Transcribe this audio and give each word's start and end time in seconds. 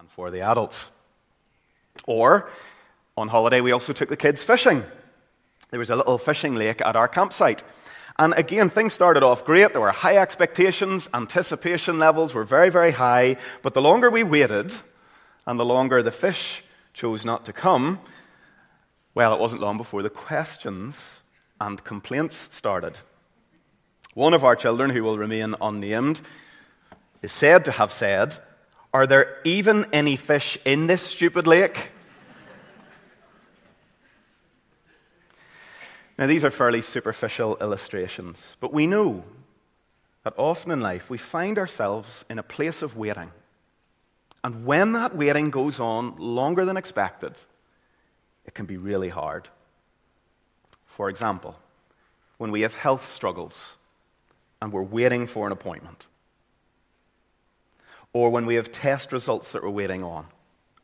and 0.00 0.10
for 0.10 0.30
the 0.30 0.40
adults. 0.40 0.88
Or 2.06 2.50
on 3.18 3.28
holiday, 3.28 3.60
we 3.60 3.72
also 3.72 3.92
took 3.92 4.08
the 4.08 4.16
kids 4.16 4.42
fishing. 4.42 4.82
There 5.70 5.78
was 5.78 5.90
a 5.90 5.96
little 5.96 6.16
fishing 6.16 6.54
lake 6.54 6.80
at 6.80 6.96
our 6.96 7.06
campsite. 7.06 7.62
And 8.18 8.32
again, 8.32 8.70
things 8.70 8.94
started 8.94 9.22
off 9.22 9.44
great. 9.44 9.72
There 9.72 9.80
were 9.82 9.90
high 9.90 10.16
expectations, 10.16 11.10
anticipation 11.12 11.98
levels 11.98 12.32
were 12.32 12.44
very, 12.44 12.70
very 12.70 12.92
high. 12.92 13.36
But 13.60 13.74
the 13.74 13.82
longer 13.82 14.10
we 14.10 14.22
waited, 14.22 14.72
and 15.46 15.58
the 15.58 15.66
longer 15.66 16.02
the 16.02 16.10
fish 16.10 16.64
chose 16.94 17.24
not 17.24 17.44
to 17.44 17.52
come, 17.52 18.00
well, 19.14 19.34
it 19.34 19.40
wasn't 19.40 19.60
long 19.60 19.76
before 19.76 20.02
the 20.02 20.08
questions 20.08 20.96
and 21.60 21.84
complaints 21.84 22.48
started. 22.52 22.96
One 24.14 24.32
of 24.32 24.44
our 24.44 24.56
children, 24.56 24.90
who 24.90 25.02
will 25.02 25.18
remain 25.18 25.56
unnamed, 25.60 26.22
is 27.20 27.32
said 27.32 27.66
to 27.66 27.72
have 27.72 27.92
said, 27.92 28.38
Are 28.92 29.06
there 29.06 29.38
even 29.44 29.86
any 29.92 30.16
fish 30.16 30.58
in 30.64 30.86
this 30.86 31.02
stupid 31.02 31.46
lake? 31.46 31.90
now, 36.18 36.26
these 36.26 36.44
are 36.44 36.50
fairly 36.50 36.82
superficial 36.82 37.56
illustrations, 37.60 38.56
but 38.58 38.72
we 38.72 38.86
know 38.88 39.22
that 40.24 40.34
often 40.36 40.72
in 40.72 40.80
life 40.80 41.08
we 41.08 41.18
find 41.18 41.58
ourselves 41.58 42.24
in 42.28 42.38
a 42.38 42.42
place 42.42 42.82
of 42.82 42.96
waiting. 42.96 43.30
And 44.42 44.66
when 44.66 44.92
that 44.92 45.14
waiting 45.14 45.50
goes 45.50 45.78
on 45.78 46.16
longer 46.16 46.64
than 46.64 46.76
expected, 46.76 47.34
it 48.44 48.54
can 48.54 48.66
be 48.66 48.76
really 48.76 49.08
hard. 49.08 49.48
For 50.86 51.08
example, 51.08 51.56
when 52.38 52.50
we 52.50 52.62
have 52.62 52.74
health 52.74 53.12
struggles 53.12 53.76
and 54.60 54.72
we're 54.72 54.82
waiting 54.82 55.26
for 55.26 55.46
an 55.46 55.52
appointment, 55.52 56.06
or 58.12 58.30
when 58.30 58.46
we 58.46 58.56
have 58.56 58.72
test 58.72 59.12
results 59.12 59.52
that 59.52 59.62
we're 59.62 59.70
waiting 59.70 60.02
on 60.02 60.26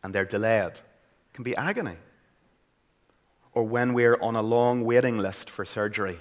and 0.02 0.14
they're 0.14 0.24
delayed, 0.24 0.72
can 1.32 1.44
be 1.44 1.56
agony. 1.56 1.96
Or 3.52 3.64
when 3.64 3.94
we're 3.94 4.20
on 4.20 4.36
a 4.36 4.42
long 4.42 4.84
waiting 4.84 5.18
list 5.18 5.48
for 5.50 5.64
surgery. 5.64 6.18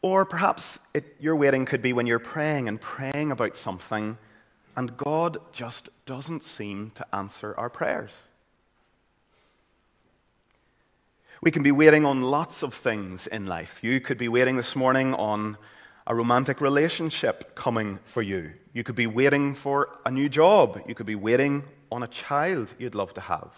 Or 0.00 0.24
perhaps 0.24 0.78
it, 0.94 1.16
your 1.20 1.36
waiting 1.36 1.66
could 1.66 1.82
be 1.82 1.92
when 1.92 2.06
you're 2.06 2.18
praying 2.18 2.68
and 2.68 2.80
praying 2.80 3.32
about 3.32 3.56
something 3.56 4.16
and 4.78 4.96
God 4.96 5.38
just 5.52 5.88
doesn't 6.06 6.44
seem 6.44 6.92
to 6.94 7.06
answer 7.12 7.52
our 7.58 7.68
prayers. 7.68 8.12
We 11.40 11.50
can 11.50 11.64
be 11.64 11.72
waiting 11.72 12.06
on 12.06 12.22
lots 12.22 12.62
of 12.62 12.74
things 12.74 13.26
in 13.26 13.46
life. 13.46 13.80
You 13.82 14.00
could 14.00 14.18
be 14.18 14.28
waiting 14.28 14.56
this 14.56 14.76
morning 14.76 15.14
on 15.14 15.56
a 16.08 16.14
romantic 16.14 16.62
relationship 16.62 17.54
coming 17.54 17.98
for 18.04 18.22
you. 18.22 18.52
You 18.72 18.82
could 18.82 18.94
be 18.94 19.06
waiting 19.06 19.54
for 19.54 19.90
a 20.06 20.10
new 20.10 20.30
job. 20.30 20.80
You 20.88 20.94
could 20.94 21.06
be 21.06 21.14
waiting 21.14 21.64
on 21.92 22.02
a 22.02 22.08
child 22.08 22.72
you'd 22.78 22.94
love 22.94 23.12
to 23.14 23.20
have. 23.20 23.52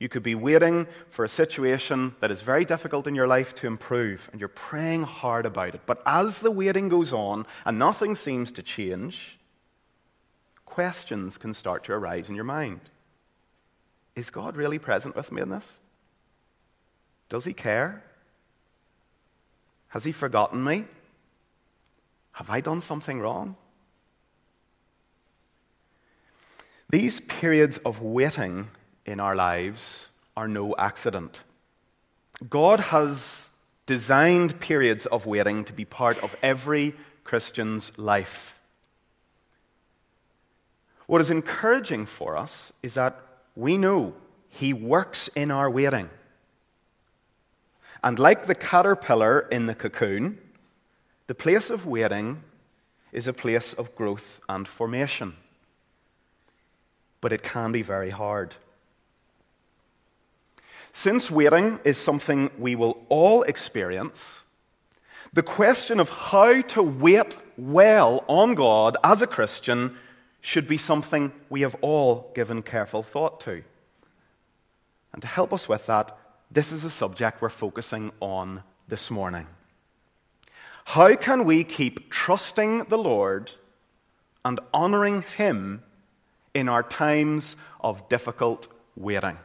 You 0.00 0.08
could 0.08 0.24
be 0.24 0.34
waiting 0.34 0.88
for 1.10 1.24
a 1.24 1.28
situation 1.28 2.16
that 2.18 2.32
is 2.32 2.42
very 2.42 2.64
difficult 2.64 3.06
in 3.06 3.14
your 3.14 3.28
life 3.28 3.54
to 3.56 3.68
improve, 3.68 4.28
and 4.32 4.40
you're 4.40 4.48
praying 4.48 5.04
hard 5.04 5.46
about 5.46 5.76
it. 5.76 5.82
But 5.86 6.02
as 6.04 6.40
the 6.40 6.50
waiting 6.50 6.88
goes 6.88 7.12
on 7.12 7.46
and 7.64 7.78
nothing 7.78 8.16
seems 8.16 8.50
to 8.52 8.62
change, 8.64 9.38
questions 10.66 11.38
can 11.38 11.54
start 11.54 11.84
to 11.84 11.92
arise 11.92 12.28
in 12.28 12.34
your 12.34 12.42
mind. 12.42 12.80
Is 14.16 14.30
God 14.30 14.56
really 14.56 14.80
present 14.80 15.14
with 15.14 15.30
me 15.30 15.40
in 15.40 15.50
this? 15.50 15.64
Does 17.28 17.44
he 17.44 17.52
care? 17.52 18.02
Has 19.88 20.02
he 20.02 20.10
forgotten 20.10 20.64
me? 20.64 20.86
Have 22.32 22.50
I 22.50 22.60
done 22.60 22.82
something 22.82 23.20
wrong? 23.20 23.56
These 26.90 27.20
periods 27.20 27.78
of 27.86 28.02
waiting 28.02 28.68
in 29.06 29.20
our 29.20 29.34
lives 29.34 30.06
are 30.36 30.48
no 30.48 30.74
accident. 30.76 31.40
God 32.48 32.80
has 32.80 33.48
designed 33.86 34.60
periods 34.60 35.06
of 35.06 35.26
waiting 35.26 35.64
to 35.64 35.72
be 35.72 35.84
part 35.84 36.22
of 36.22 36.34
every 36.42 36.94
Christian's 37.24 37.92
life. 37.96 38.58
What 41.06 41.20
is 41.20 41.30
encouraging 41.30 42.06
for 42.06 42.36
us 42.36 42.72
is 42.82 42.94
that 42.94 43.20
we 43.54 43.76
know 43.76 44.14
He 44.48 44.72
works 44.72 45.28
in 45.34 45.50
our 45.50 45.70
waiting. 45.70 46.08
And 48.02 48.18
like 48.18 48.46
the 48.46 48.54
caterpillar 48.54 49.40
in 49.50 49.66
the 49.66 49.74
cocoon, 49.74 50.38
the 51.26 51.34
place 51.34 51.70
of 51.70 51.86
waiting 51.86 52.42
is 53.12 53.26
a 53.26 53.32
place 53.32 53.74
of 53.74 53.94
growth 53.94 54.40
and 54.48 54.66
formation. 54.66 55.34
But 57.20 57.32
it 57.32 57.42
can 57.42 57.72
be 57.72 57.82
very 57.82 58.10
hard. 58.10 58.54
Since 60.92 61.30
waiting 61.30 61.78
is 61.84 61.98
something 61.98 62.50
we 62.58 62.74
will 62.74 63.04
all 63.08 63.42
experience, 63.42 64.42
the 65.32 65.42
question 65.42 66.00
of 66.00 66.10
how 66.10 66.60
to 66.60 66.82
wait 66.82 67.36
well 67.56 68.24
on 68.28 68.54
God 68.54 68.96
as 69.02 69.22
a 69.22 69.26
Christian 69.26 69.96
should 70.40 70.68
be 70.68 70.76
something 70.76 71.32
we 71.48 71.62
have 71.62 71.76
all 71.80 72.30
given 72.34 72.62
careful 72.62 73.02
thought 73.02 73.40
to. 73.42 73.62
And 75.12 75.22
to 75.22 75.28
help 75.28 75.52
us 75.52 75.68
with 75.68 75.86
that, 75.86 76.18
this 76.50 76.72
is 76.72 76.82
the 76.82 76.90
subject 76.90 77.40
we're 77.40 77.48
focusing 77.48 78.12
on 78.20 78.62
this 78.88 79.10
morning. 79.10 79.46
How 80.84 81.14
can 81.16 81.44
we 81.44 81.64
keep 81.64 82.10
trusting 82.10 82.84
the 82.84 82.98
Lord 82.98 83.52
and 84.44 84.60
honoring 84.74 85.22
Him 85.36 85.82
in 86.54 86.68
our 86.68 86.82
times 86.82 87.56
of 87.80 88.08
difficult 88.08 88.68
waiting? 88.96 89.38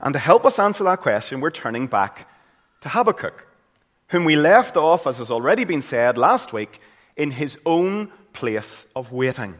And 0.00 0.12
to 0.12 0.18
help 0.18 0.44
us 0.44 0.58
answer 0.58 0.84
that 0.84 1.00
question, 1.00 1.40
we're 1.40 1.50
turning 1.50 1.86
back 1.86 2.28
to 2.82 2.88
Habakkuk, 2.88 3.46
whom 4.08 4.24
we 4.24 4.36
left 4.36 4.76
off, 4.76 5.06
as 5.06 5.18
has 5.18 5.30
already 5.30 5.64
been 5.64 5.82
said 5.82 6.18
last 6.18 6.52
week, 6.52 6.80
in 7.16 7.30
his 7.30 7.58
own 7.64 8.12
place 8.34 8.84
of 8.94 9.10
waiting. 9.10 9.54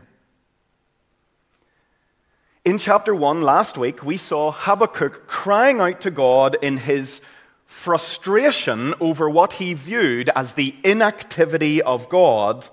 In 2.66 2.78
chapter 2.78 3.15
1 3.15 3.41
last 3.41 3.78
week, 3.78 4.03
we 4.03 4.16
saw 4.16 4.53
Habakkuk 4.53 5.27
crying 5.27 5.81
out 5.81 6.00
to 6.03 6.11
God 6.11 6.56
in 6.61 6.77
his 6.77 7.21
frustration 7.66 8.94
over 9.00 9.28
what 9.28 9.54
he 9.54 9.75
viewed 9.75 10.31
as 10.34 10.54
the 10.54 10.75
inactivity 10.82 11.82
of 11.82 12.09
God 12.09 12.69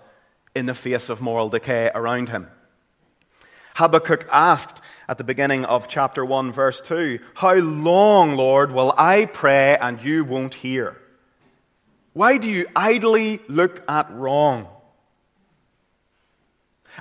in 0.55 0.65
the 0.65 0.73
face 0.73 1.09
of 1.09 1.21
moral 1.21 1.49
decay 1.49 1.91
around 1.93 2.29
him. 2.29 2.47
Habakkuk 3.75 4.27
asked 4.31 4.81
at 5.07 5.17
the 5.17 5.23
beginning 5.23 5.65
of 5.65 5.87
chapter 5.87 6.23
1, 6.23 6.51
verse 6.51 6.79
2, 6.81 7.19
How 7.33 7.55
long, 7.55 8.35
Lord, 8.35 8.71
will 8.71 8.93
I 8.97 9.25
pray 9.25 9.75
and 9.77 10.01
you 10.01 10.23
won't 10.23 10.53
hear? 10.53 10.97
Why 12.13 12.37
do 12.37 12.47
you 12.49 12.67
idly 12.75 13.41
look 13.47 13.83
at 13.89 14.11
wrong? 14.11 14.67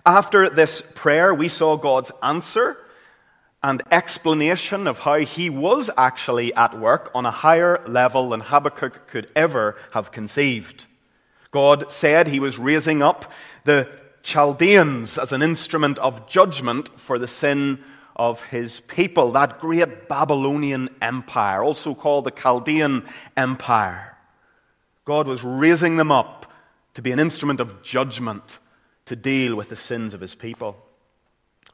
After 0.06 0.48
this 0.48 0.82
prayer, 0.94 1.34
we 1.34 1.48
saw 1.48 1.76
God's 1.76 2.10
answer 2.22 2.78
and 3.62 3.82
explanation 3.90 4.86
of 4.86 5.00
how 5.00 5.18
he 5.20 5.48
was 5.48 5.88
actually 5.96 6.52
at 6.54 6.78
work 6.78 7.10
on 7.14 7.24
a 7.24 7.30
higher 7.30 7.82
level 7.86 8.30
than 8.30 8.40
Habakkuk 8.40 9.06
could 9.06 9.30
ever 9.36 9.76
have 9.92 10.10
conceived. 10.10 10.84
God 11.52 11.92
said 11.92 12.26
he 12.26 12.40
was 12.40 12.58
raising 12.58 13.02
up 13.02 13.30
the 13.64 13.88
Chaldeans 14.22 15.18
as 15.18 15.32
an 15.32 15.42
instrument 15.42 15.98
of 15.98 16.26
judgment 16.26 16.88
for 17.00 17.18
the 17.18 17.28
sin 17.28 17.78
of 18.16 18.42
his 18.44 18.80
people, 18.80 19.32
that 19.32 19.60
great 19.60 20.08
Babylonian 20.08 20.88
empire, 21.00 21.62
also 21.62 21.94
called 21.94 22.24
the 22.24 22.30
Chaldean 22.30 23.04
Empire. 23.36 24.16
God 25.04 25.26
was 25.26 25.42
raising 25.42 25.96
them 25.96 26.12
up 26.12 26.52
to 26.94 27.02
be 27.02 27.10
an 27.10 27.18
instrument 27.18 27.60
of 27.60 27.82
judgment 27.82 28.58
to 29.06 29.16
deal 29.16 29.56
with 29.56 29.68
the 29.68 29.76
sins 29.76 30.14
of 30.14 30.20
his 30.20 30.34
people. 30.34 30.76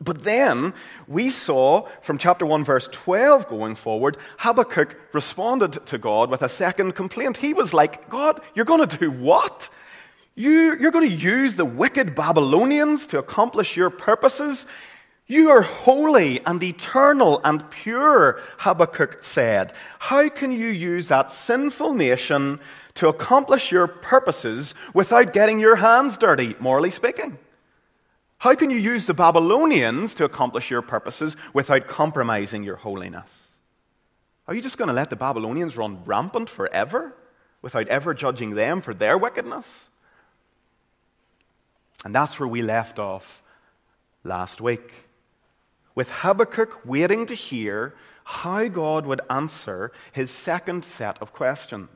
But 0.01 0.23
then 0.23 0.75
we 1.09 1.29
saw 1.31 1.89
from 2.03 2.19
chapter 2.19 2.47
1, 2.47 2.65
verse 2.65 2.89
12 2.93 3.49
going 3.49 3.75
forward, 3.75 4.17
Habakkuk 4.39 4.97
responded 5.13 5.85
to 5.87 5.99
God 5.99 6.31
with 6.31 6.43
a 6.43 6.49
second 6.49 6.93
complaint. 6.93 7.37
He 7.37 7.53
was 7.53 7.75
like, 7.75 8.09
God, 8.09 8.41
you're 8.55 8.65
going 8.65 8.87
to 8.87 8.99
do 8.99 9.11
what? 9.11 9.69
You, 10.37 10.77
you're 10.79 10.93
going 10.93 11.09
to 11.09 11.17
use 11.17 11.57
the 11.57 11.65
wicked 11.65 12.15
Babylonians 12.15 13.07
to 13.07 13.19
accomplish 13.19 13.77
your 13.77 13.91
purposes? 13.91 14.67
You 15.27 15.51
are 15.51 15.63
holy 15.63 16.41
and 16.47 16.63
eternal 16.63 17.41
and 17.43 17.69
pure, 17.69 18.41
Habakkuk 18.59 19.25
said. 19.25 19.73
How 19.99 20.29
can 20.29 20.53
you 20.53 20.69
use 20.69 21.09
that 21.09 21.33
sinful 21.33 21.95
nation 21.95 22.61
to 22.95 23.09
accomplish 23.09 23.73
your 23.73 23.89
purposes 23.89 24.75
without 24.95 25.33
getting 25.33 25.59
your 25.59 25.77
hands 25.77 26.17
dirty, 26.17 26.55
morally 26.61 26.93
speaking? 26.93 27.37
How 28.39 28.55
can 28.55 28.71
you 28.71 28.77
use 28.77 29.07
the 29.07 29.15
Babylonians 29.15 30.15
to 30.15 30.25
accomplish 30.25 30.71
your 30.71 30.83
purposes 30.83 31.37
without 31.53 31.89
compromising 31.89 32.63
your 32.63 32.77
holiness? 32.77 33.29
Are 34.47 34.55
you 34.55 34.63
just 34.63 34.79
going 34.79 34.89
to 34.89 34.95
let 34.95 35.11
the 35.11 35.17
Babylonians 35.17 35.77
run 35.77 36.05
rampant 36.05 36.49
forever 36.49 37.15
without 37.63 37.89
ever 37.89 38.15
judging 38.15 38.55
them 38.55 38.81
for 38.81 38.95
their 38.95 39.19
wickedness? 39.19 39.67
And 42.05 42.15
that's 42.15 42.39
where 42.39 42.49
we 42.49 42.63
left 42.63 43.01
off 43.01 43.43
last 44.23 44.61
week. 44.61 44.93
With 45.97 46.09
Habakkuk 46.09 46.87
waiting 46.87 47.27
to 47.27 47.35
hear 47.35 47.95
how 48.23 48.69
God 48.69 49.05
would 49.05 49.21
answer 49.29 49.91
his 50.13 50.31
second 50.31 50.85
set 50.85 51.21
of 51.21 51.33
questions. 51.33 51.89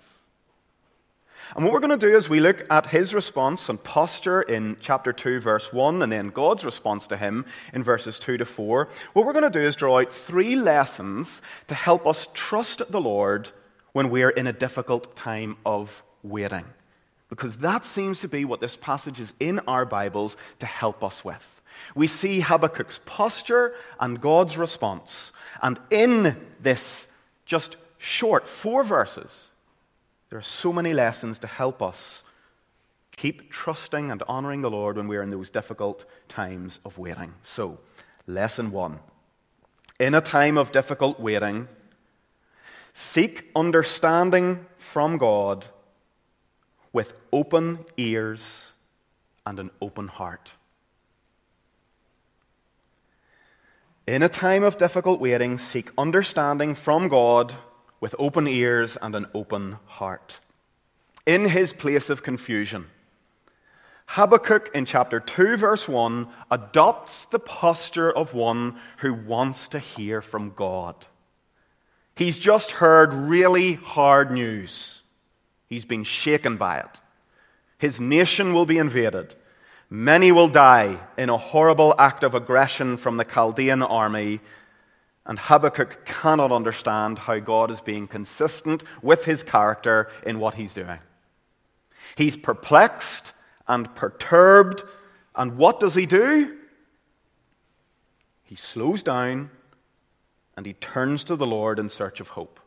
And 1.54 1.64
what 1.64 1.72
we're 1.72 1.80
going 1.80 1.98
to 1.98 2.06
do 2.06 2.16
is 2.16 2.28
we 2.28 2.40
look 2.40 2.64
at 2.70 2.86
his 2.86 3.12
response 3.12 3.68
and 3.68 3.82
posture 3.82 4.40
in 4.40 4.76
chapter 4.80 5.12
2, 5.12 5.40
verse 5.40 5.72
1, 5.72 6.02
and 6.02 6.10
then 6.10 6.28
God's 6.28 6.64
response 6.64 7.06
to 7.08 7.16
him 7.16 7.44
in 7.74 7.82
verses 7.82 8.18
2 8.18 8.38
to 8.38 8.46
4. 8.46 8.88
What 9.12 9.26
we're 9.26 9.34
going 9.34 9.50
to 9.50 9.58
do 9.58 9.66
is 9.66 9.76
draw 9.76 10.00
out 10.00 10.10
three 10.10 10.56
lessons 10.56 11.42
to 11.66 11.74
help 11.74 12.06
us 12.06 12.28
trust 12.32 12.82
the 12.90 13.00
Lord 13.00 13.50
when 13.92 14.08
we're 14.08 14.30
in 14.30 14.46
a 14.46 14.52
difficult 14.52 15.14
time 15.14 15.56
of 15.66 16.02
waiting. 16.22 16.64
Because 17.28 17.58
that 17.58 17.84
seems 17.84 18.20
to 18.20 18.28
be 18.28 18.44
what 18.46 18.60
this 18.60 18.76
passage 18.76 19.20
is 19.20 19.32
in 19.38 19.58
our 19.60 19.84
Bibles 19.84 20.36
to 20.60 20.66
help 20.66 21.04
us 21.04 21.22
with. 21.24 21.60
We 21.94 22.06
see 22.06 22.40
Habakkuk's 22.40 23.00
posture 23.04 23.74
and 24.00 24.20
God's 24.20 24.56
response. 24.56 25.32
And 25.60 25.78
in 25.90 26.36
this 26.60 27.06
just 27.44 27.76
short 27.98 28.48
four 28.48 28.84
verses, 28.84 29.30
there 30.32 30.38
are 30.38 30.42
so 30.42 30.72
many 30.72 30.94
lessons 30.94 31.38
to 31.40 31.46
help 31.46 31.82
us 31.82 32.22
keep 33.14 33.50
trusting 33.50 34.10
and 34.10 34.22
honoring 34.26 34.62
the 34.62 34.70
Lord 34.70 34.96
when 34.96 35.06
we 35.06 35.18
are 35.18 35.22
in 35.22 35.28
those 35.28 35.50
difficult 35.50 36.06
times 36.26 36.80
of 36.86 36.96
waiting. 36.96 37.34
So, 37.42 37.78
lesson 38.26 38.70
one. 38.70 39.00
In 40.00 40.14
a 40.14 40.22
time 40.22 40.56
of 40.56 40.72
difficult 40.72 41.20
waiting, 41.20 41.68
seek 42.94 43.50
understanding 43.54 44.64
from 44.78 45.18
God 45.18 45.66
with 46.94 47.12
open 47.30 47.80
ears 47.98 48.68
and 49.44 49.60
an 49.60 49.70
open 49.82 50.08
heart. 50.08 50.52
In 54.06 54.22
a 54.22 54.30
time 54.30 54.62
of 54.62 54.78
difficult 54.78 55.20
waiting, 55.20 55.58
seek 55.58 55.90
understanding 55.98 56.74
from 56.74 57.08
God 57.08 57.54
with 58.02 58.16
open 58.18 58.48
ears 58.48 58.98
and 59.00 59.14
an 59.14 59.26
open 59.32 59.78
heart. 59.86 60.40
In 61.24 61.48
his 61.48 61.72
place 61.72 62.10
of 62.10 62.24
confusion, 62.24 62.86
Habakkuk 64.06 64.72
in 64.74 64.84
chapter 64.86 65.20
2, 65.20 65.56
verse 65.56 65.88
1, 65.88 66.26
adopts 66.50 67.26
the 67.26 67.38
posture 67.38 68.10
of 68.10 68.34
one 68.34 68.76
who 68.98 69.14
wants 69.14 69.68
to 69.68 69.78
hear 69.78 70.20
from 70.20 70.52
God. 70.56 70.96
He's 72.16 72.40
just 72.40 72.72
heard 72.72 73.14
really 73.14 73.74
hard 73.74 74.32
news. 74.32 75.00
He's 75.68 75.84
been 75.84 76.04
shaken 76.04 76.56
by 76.56 76.78
it. 76.80 77.00
His 77.78 78.00
nation 78.00 78.52
will 78.52 78.66
be 78.66 78.78
invaded. 78.78 79.36
Many 79.88 80.32
will 80.32 80.48
die 80.48 80.98
in 81.16 81.30
a 81.30 81.38
horrible 81.38 81.94
act 81.98 82.24
of 82.24 82.34
aggression 82.34 82.96
from 82.96 83.16
the 83.16 83.24
Chaldean 83.24 83.80
army 83.80 84.40
and 85.26 85.38
Habakkuk 85.38 86.04
cannot 86.04 86.50
understand 86.50 87.18
how 87.18 87.38
God 87.38 87.70
is 87.70 87.80
being 87.80 88.08
consistent 88.08 88.82
with 89.02 89.24
his 89.24 89.42
character 89.42 90.10
in 90.26 90.40
what 90.40 90.54
he's 90.54 90.74
doing. 90.74 90.98
He's 92.16 92.36
perplexed 92.36 93.32
and 93.68 93.94
perturbed. 93.94 94.82
And 95.36 95.56
what 95.56 95.78
does 95.78 95.94
he 95.94 96.06
do? 96.06 96.58
He 98.42 98.56
slows 98.56 99.02
down 99.02 99.50
and 100.56 100.66
he 100.66 100.74
turns 100.74 101.24
to 101.24 101.36
the 101.36 101.46
Lord 101.46 101.78
in 101.78 101.88
search 101.88 102.20
of 102.20 102.28
hope. 102.28 102.60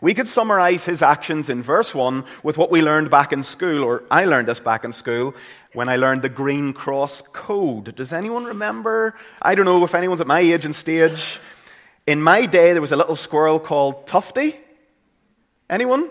We 0.00 0.14
could 0.14 0.28
summarize 0.28 0.84
his 0.84 1.02
actions 1.02 1.48
in 1.48 1.62
verse 1.62 1.94
1 1.94 2.24
with 2.42 2.56
what 2.56 2.70
we 2.70 2.82
learned 2.82 3.10
back 3.10 3.32
in 3.32 3.42
school, 3.42 3.82
or 3.84 4.04
I 4.10 4.24
learned 4.24 4.48
this 4.48 4.60
back 4.60 4.84
in 4.84 4.92
school 4.92 5.34
when 5.72 5.88
I 5.88 5.96
learned 5.96 6.22
the 6.22 6.28
Green 6.28 6.72
Cross 6.72 7.22
Code. 7.32 7.94
Does 7.96 8.12
anyone 8.12 8.44
remember? 8.44 9.14
I 9.42 9.54
don't 9.54 9.66
know 9.66 9.84
if 9.84 9.94
anyone's 9.94 10.20
at 10.20 10.26
my 10.26 10.40
age 10.40 10.64
and 10.64 10.74
stage. 10.74 11.38
In 12.06 12.22
my 12.22 12.46
day, 12.46 12.72
there 12.72 12.80
was 12.80 12.92
a 12.92 12.96
little 12.96 13.16
squirrel 13.16 13.60
called 13.60 14.06
Tufty. 14.06 14.58
Anyone? 15.68 16.10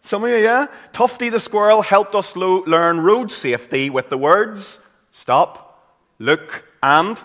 Some 0.00 0.24
of 0.24 0.30
you, 0.30 0.36
yeah? 0.36 0.66
Tufty 0.92 1.30
the 1.30 1.40
squirrel 1.40 1.82
helped 1.82 2.14
us 2.14 2.36
lo- 2.36 2.64
learn 2.66 3.00
road 3.00 3.30
safety 3.30 3.90
with 3.90 4.08
the 4.08 4.18
words 4.18 4.80
stop, 5.12 5.98
look, 6.18 6.64
and 6.82 7.18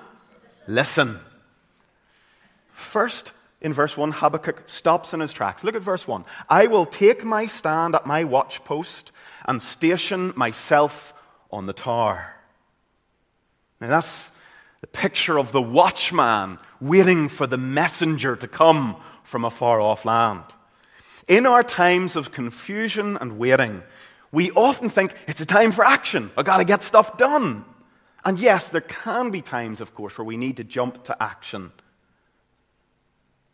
listen. 0.67 1.19
First, 2.71 3.31
in 3.61 3.73
verse 3.73 3.95
1, 3.95 4.11
Habakkuk 4.11 4.63
stops 4.65 5.13
in 5.13 5.19
his 5.19 5.31
tracks. 5.31 5.63
Look 5.63 5.75
at 5.75 5.83
verse 5.83 6.07
1. 6.07 6.25
I 6.49 6.65
will 6.65 6.85
take 6.85 7.23
my 7.23 7.45
stand 7.45 7.93
at 7.93 8.07
my 8.07 8.23
watchpost 8.23 9.11
and 9.45 9.61
station 9.61 10.33
myself 10.35 11.13
on 11.51 11.67
the 11.67 11.73
tower. 11.73 12.33
Now, 13.79 13.87
that's 13.87 14.31
the 14.81 14.87
picture 14.87 15.37
of 15.37 15.51
the 15.51 15.61
watchman 15.61 16.57
waiting 16.79 17.29
for 17.29 17.45
the 17.45 17.57
messenger 17.57 18.35
to 18.35 18.47
come 18.47 18.95
from 19.23 19.45
a 19.45 19.51
far 19.51 19.79
off 19.79 20.05
land. 20.05 20.43
In 21.27 21.45
our 21.45 21.63
times 21.63 22.15
of 22.15 22.31
confusion 22.31 23.15
and 23.17 23.37
waiting, 23.37 23.83
we 24.31 24.49
often 24.51 24.89
think 24.89 25.13
it's 25.27 25.41
a 25.41 25.45
time 25.45 25.71
for 25.71 25.85
action. 25.85 26.31
I've 26.35 26.45
got 26.45 26.57
to 26.57 26.63
get 26.63 26.81
stuff 26.81 27.17
done. 27.17 27.65
And 28.25 28.39
yes, 28.39 28.69
there 28.69 28.81
can 28.81 29.29
be 29.29 29.41
times, 29.41 29.81
of 29.81 29.93
course, 29.93 30.17
where 30.17 30.25
we 30.25 30.37
need 30.37 30.57
to 30.57 30.63
jump 30.63 31.03
to 31.05 31.21
action. 31.21 31.71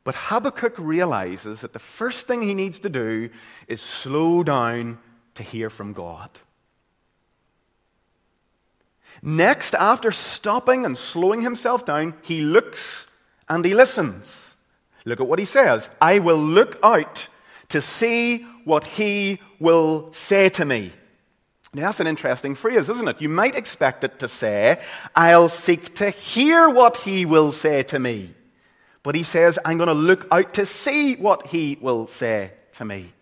But 0.07 0.15
Habakkuk 0.15 0.75
realizes 0.77 1.59
that 1.59 1.73
the 1.73 1.79
first 1.79 2.27
thing 2.27 2.41
he 2.41 2.53
needs 2.53 2.79
to 2.79 2.87
do 2.87 3.29
is 3.67 3.81
slow 3.81 4.41
down 4.41 4.99
to 5.35 5.43
hear 5.43 5.69
from 5.69 5.91
God. 5.91 6.29
Next, 9.21 9.75
after 9.75 10.13
stopping 10.13 10.85
and 10.85 10.97
slowing 10.97 11.41
himself 11.41 11.83
down, 11.83 12.13
he 12.21 12.39
looks 12.39 13.05
and 13.49 13.65
he 13.65 13.73
listens. 13.73 14.55
Look 15.03 15.19
at 15.19 15.27
what 15.27 15.39
he 15.39 15.45
says 15.45 15.89
I 16.01 16.19
will 16.19 16.41
look 16.41 16.79
out 16.81 17.27
to 17.67 17.81
see 17.81 18.43
what 18.63 18.85
he 18.85 19.41
will 19.59 20.09
say 20.13 20.47
to 20.51 20.63
me. 20.63 20.93
Now, 21.73 21.87
that's 21.87 21.99
an 21.99 22.07
interesting 22.07 22.55
phrase, 22.55 22.87
isn't 22.87 23.09
it? 23.09 23.21
You 23.21 23.27
might 23.27 23.55
expect 23.55 24.05
it 24.05 24.19
to 24.19 24.29
say, 24.29 24.81
I'll 25.17 25.49
seek 25.49 25.95
to 25.95 26.11
hear 26.11 26.69
what 26.69 26.95
he 26.95 27.25
will 27.25 27.51
say 27.51 27.83
to 27.83 27.99
me. 27.99 28.35
But 29.07 29.15
he 29.15 29.23
says, 29.23 29.57
I'm 29.63 29.77
going 29.77 29.87
to 29.87 29.93
look 29.93 30.27
out 30.33 30.55
to 30.55 30.65
see 30.65 31.15
what 31.15 31.47
he 31.47 31.77
will 31.79 32.07
say 32.07 32.51
to 32.73 32.83
me. 32.83 33.13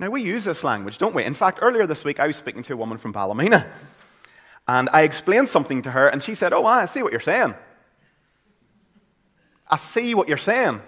Now, 0.00 0.10
we 0.10 0.20
use 0.20 0.42
this 0.42 0.64
language, 0.64 0.98
don't 0.98 1.14
we? 1.14 1.22
In 1.22 1.34
fact, 1.34 1.60
earlier 1.62 1.86
this 1.86 2.02
week, 2.02 2.18
I 2.18 2.26
was 2.26 2.36
speaking 2.36 2.64
to 2.64 2.72
a 2.72 2.76
woman 2.76 2.98
from 2.98 3.12
Ballymena. 3.12 3.72
And 4.66 4.88
I 4.92 5.02
explained 5.02 5.48
something 5.48 5.82
to 5.82 5.92
her, 5.92 6.08
and 6.08 6.20
she 6.20 6.34
said, 6.34 6.52
Oh, 6.52 6.66
I 6.66 6.86
see 6.86 7.04
what 7.04 7.12
you're 7.12 7.20
saying. 7.20 7.54
I 9.70 9.76
see 9.76 10.12
what 10.16 10.26
you're 10.26 10.38
saying. 10.38 10.82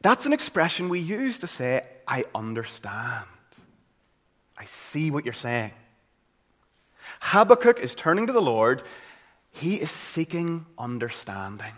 That's 0.00 0.24
an 0.24 0.32
expression 0.32 0.88
we 0.88 1.00
use 1.00 1.40
to 1.40 1.46
say, 1.46 1.82
I 2.06 2.24
understand. 2.34 3.26
I 4.56 4.64
see 4.64 5.10
what 5.10 5.26
you're 5.26 5.34
saying. 5.34 5.72
Habakkuk 7.20 7.78
is 7.78 7.94
turning 7.94 8.26
to 8.28 8.32
the 8.32 8.40
Lord 8.40 8.82
he 9.58 9.76
is 9.76 9.90
seeking 9.90 10.66
understanding. 10.78 11.72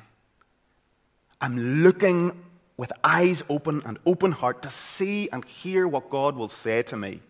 I'm 1.40 1.82
looking 1.82 2.44
with 2.76 2.92
eyes 3.02 3.42
open 3.48 3.82
and 3.84 3.98
open 4.06 4.32
heart 4.32 4.62
to 4.62 4.70
see 4.70 5.28
and 5.30 5.44
hear 5.44 5.88
what 5.88 6.10
God 6.10 6.36
will 6.36 6.48
say 6.48 6.82
to 6.84 6.96
me. 6.96 7.20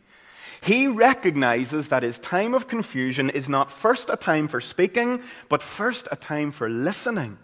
He 0.60 0.86
recognizes 0.86 1.88
that 1.88 2.02
his 2.02 2.18
time 2.18 2.54
of 2.54 2.68
confusion 2.68 3.30
is 3.30 3.48
not 3.48 3.70
first 3.70 4.10
a 4.10 4.16
time 4.16 4.48
for 4.48 4.60
speaking, 4.60 5.22
but 5.48 5.62
first 5.62 6.06
a 6.12 6.16
time 6.16 6.52
for 6.52 6.68
listening. 6.68 7.38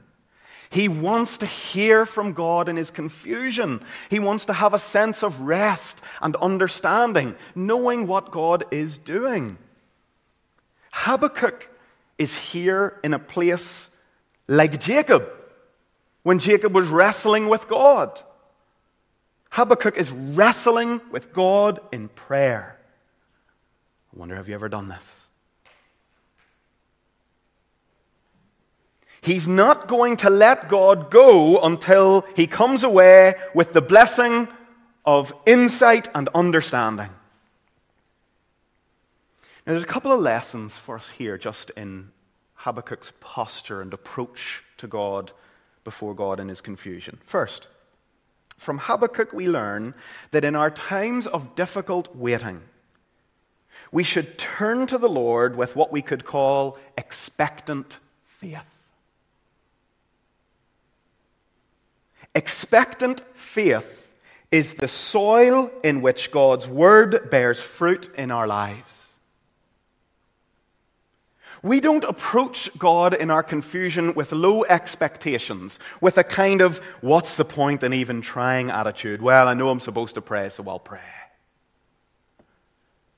He 0.68 0.88
wants 0.88 1.38
to 1.38 1.46
hear 1.46 2.04
from 2.06 2.32
God 2.32 2.68
in 2.68 2.76
his 2.76 2.90
confusion. 2.90 3.82
He 4.10 4.18
wants 4.18 4.44
to 4.46 4.52
have 4.52 4.74
a 4.74 4.78
sense 4.78 5.22
of 5.22 5.40
rest 5.40 6.00
and 6.20 6.34
understanding, 6.36 7.36
knowing 7.54 8.06
what 8.06 8.32
God 8.32 8.64
is 8.72 8.98
doing. 8.98 9.58
Habakkuk 10.90 11.70
is 12.18 12.36
here 12.36 12.98
in 13.04 13.14
a 13.14 13.18
place 13.18 13.88
like 14.48 14.80
Jacob, 14.80 15.28
when 16.22 16.38
Jacob 16.38 16.74
was 16.74 16.88
wrestling 16.88 17.48
with 17.48 17.68
God. 17.68 18.18
Habakkuk 19.50 19.96
is 19.96 20.10
wrestling 20.10 21.00
with 21.10 21.32
God 21.32 21.80
in 21.92 22.08
prayer. 22.08 22.78
I 24.14 24.18
wonder, 24.18 24.36
have 24.36 24.48
you 24.48 24.54
ever 24.54 24.68
done 24.68 24.88
this? 24.88 25.04
He's 29.20 29.48
not 29.48 29.88
going 29.88 30.18
to 30.18 30.30
let 30.30 30.68
God 30.68 31.10
go 31.10 31.60
until 31.60 32.24
he 32.36 32.46
comes 32.46 32.84
away 32.84 33.34
with 33.54 33.72
the 33.72 33.80
blessing 33.80 34.46
of 35.04 35.34
insight 35.46 36.08
and 36.14 36.28
understanding. 36.34 37.10
Now, 39.66 39.72
there's 39.72 39.84
a 39.84 39.88
couple 39.88 40.12
of 40.12 40.20
lessons 40.20 40.72
for 40.72 40.96
us 40.96 41.10
here 41.10 41.36
just 41.36 41.70
in 41.70 42.10
Habakkuk's 42.54 43.12
posture 43.18 43.82
and 43.82 43.92
approach 43.92 44.62
to 44.78 44.86
God 44.86 45.32
before 45.82 46.14
God 46.14 46.38
in 46.38 46.48
his 46.48 46.60
confusion. 46.60 47.18
First, 47.26 47.66
from 48.56 48.78
Habakkuk, 48.78 49.32
we 49.32 49.48
learn 49.48 49.94
that 50.30 50.44
in 50.44 50.54
our 50.54 50.70
times 50.70 51.26
of 51.26 51.54
difficult 51.56 52.14
waiting, 52.14 52.62
we 53.90 54.04
should 54.04 54.38
turn 54.38 54.86
to 54.86 54.98
the 54.98 55.08
Lord 55.08 55.56
with 55.56 55.74
what 55.74 55.92
we 55.92 56.02
could 56.02 56.24
call 56.24 56.78
expectant 56.96 57.98
faith. 58.40 58.60
Expectant 62.34 63.22
faith 63.34 64.12
is 64.52 64.74
the 64.74 64.88
soil 64.88 65.70
in 65.82 66.02
which 66.02 66.30
God's 66.30 66.68
word 66.68 67.30
bears 67.30 67.60
fruit 67.60 68.08
in 68.16 68.30
our 68.30 68.46
lives. 68.46 68.95
We 71.62 71.80
don't 71.80 72.04
approach 72.04 72.70
God 72.78 73.14
in 73.14 73.30
our 73.30 73.42
confusion 73.42 74.14
with 74.14 74.32
low 74.32 74.64
expectations, 74.64 75.78
with 76.00 76.18
a 76.18 76.24
kind 76.24 76.60
of, 76.60 76.78
what's 77.00 77.36
the 77.36 77.44
point 77.44 77.82
in 77.82 77.92
even 77.92 78.20
trying 78.20 78.70
attitude? 78.70 79.22
Well, 79.22 79.48
I 79.48 79.54
know 79.54 79.68
I'm 79.68 79.80
supposed 79.80 80.14
to 80.16 80.22
pray, 80.22 80.48
so 80.48 80.68
I'll 80.68 80.78
pray. 80.78 81.00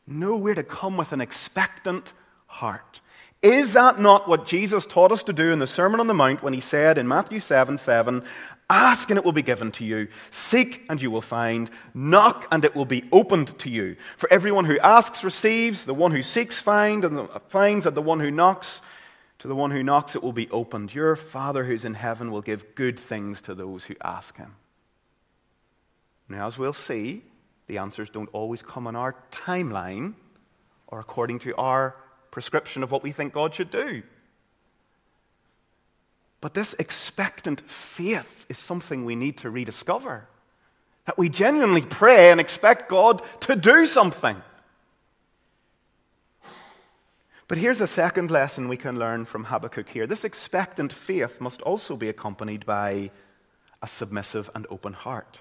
No, 0.06 0.36
we're 0.36 0.54
to 0.54 0.62
come 0.62 0.96
with 0.96 1.12
an 1.12 1.20
expectant 1.20 2.12
heart. 2.46 3.00
Is 3.42 3.74
that 3.74 4.00
not 4.00 4.26
what 4.26 4.46
Jesus 4.46 4.86
taught 4.86 5.12
us 5.12 5.22
to 5.24 5.32
do 5.32 5.52
in 5.52 5.58
the 5.58 5.66
Sermon 5.66 6.00
on 6.00 6.08
the 6.08 6.14
Mount 6.14 6.42
when 6.42 6.54
he 6.54 6.60
said 6.60 6.98
in 6.98 7.06
Matthew 7.06 7.38
7 7.38 7.78
7, 7.78 8.24
Ask 8.70 9.08
and 9.08 9.18
it 9.18 9.24
will 9.24 9.32
be 9.32 9.42
given 9.42 9.72
to 9.72 9.84
you. 9.84 10.08
Seek 10.30 10.84
and 10.90 11.00
you 11.00 11.10
will 11.10 11.22
find. 11.22 11.70
Knock 11.94 12.46
and 12.52 12.64
it 12.64 12.76
will 12.76 12.84
be 12.84 13.08
opened 13.12 13.58
to 13.60 13.70
you. 13.70 13.96
For 14.18 14.30
everyone 14.30 14.66
who 14.66 14.78
asks 14.80 15.24
receives, 15.24 15.84
the 15.84 15.94
one 15.94 16.12
who 16.12 16.22
seeks 16.22 16.58
find 16.58 17.04
and 17.04 17.28
finds, 17.48 17.86
and 17.86 17.96
the 17.96 18.02
one 18.02 18.20
who 18.20 18.30
knocks, 18.30 18.82
to 19.38 19.48
the 19.48 19.54
one 19.54 19.70
who 19.70 19.82
knocks 19.82 20.14
it 20.14 20.22
will 20.22 20.32
be 20.32 20.50
opened. 20.50 20.94
Your 20.94 21.16
Father 21.16 21.64
who's 21.64 21.86
in 21.86 21.94
heaven 21.94 22.30
will 22.30 22.42
give 22.42 22.74
good 22.74 23.00
things 23.00 23.40
to 23.42 23.54
those 23.54 23.84
who 23.84 23.94
ask 24.02 24.36
him. 24.36 24.54
Now, 26.28 26.46
as 26.46 26.58
we'll 26.58 26.74
see, 26.74 27.22
the 27.68 27.78
answers 27.78 28.10
don't 28.10 28.28
always 28.32 28.60
come 28.60 28.86
on 28.86 28.96
our 28.96 29.14
timeline 29.30 30.14
or 30.88 31.00
according 31.00 31.38
to 31.40 31.54
our 31.56 31.96
prescription 32.30 32.82
of 32.82 32.90
what 32.90 33.02
we 33.02 33.12
think 33.12 33.32
God 33.32 33.54
should 33.54 33.70
do. 33.70 34.02
But 36.40 36.54
this 36.54 36.74
expectant 36.78 37.60
faith 37.62 38.46
is 38.48 38.58
something 38.58 39.04
we 39.04 39.16
need 39.16 39.38
to 39.38 39.50
rediscover. 39.50 40.28
That 41.06 41.18
we 41.18 41.28
genuinely 41.28 41.82
pray 41.82 42.30
and 42.30 42.40
expect 42.40 42.88
God 42.88 43.22
to 43.40 43.56
do 43.56 43.86
something. 43.86 44.40
But 47.48 47.58
here's 47.58 47.80
a 47.80 47.86
second 47.86 48.30
lesson 48.30 48.68
we 48.68 48.76
can 48.76 48.98
learn 48.98 49.24
from 49.24 49.44
Habakkuk 49.44 49.88
here. 49.88 50.06
This 50.06 50.24
expectant 50.24 50.92
faith 50.92 51.40
must 51.40 51.62
also 51.62 51.96
be 51.96 52.10
accompanied 52.10 52.66
by 52.66 53.10
a 53.82 53.88
submissive 53.88 54.50
and 54.54 54.66
open 54.68 54.92
heart. 54.92 55.40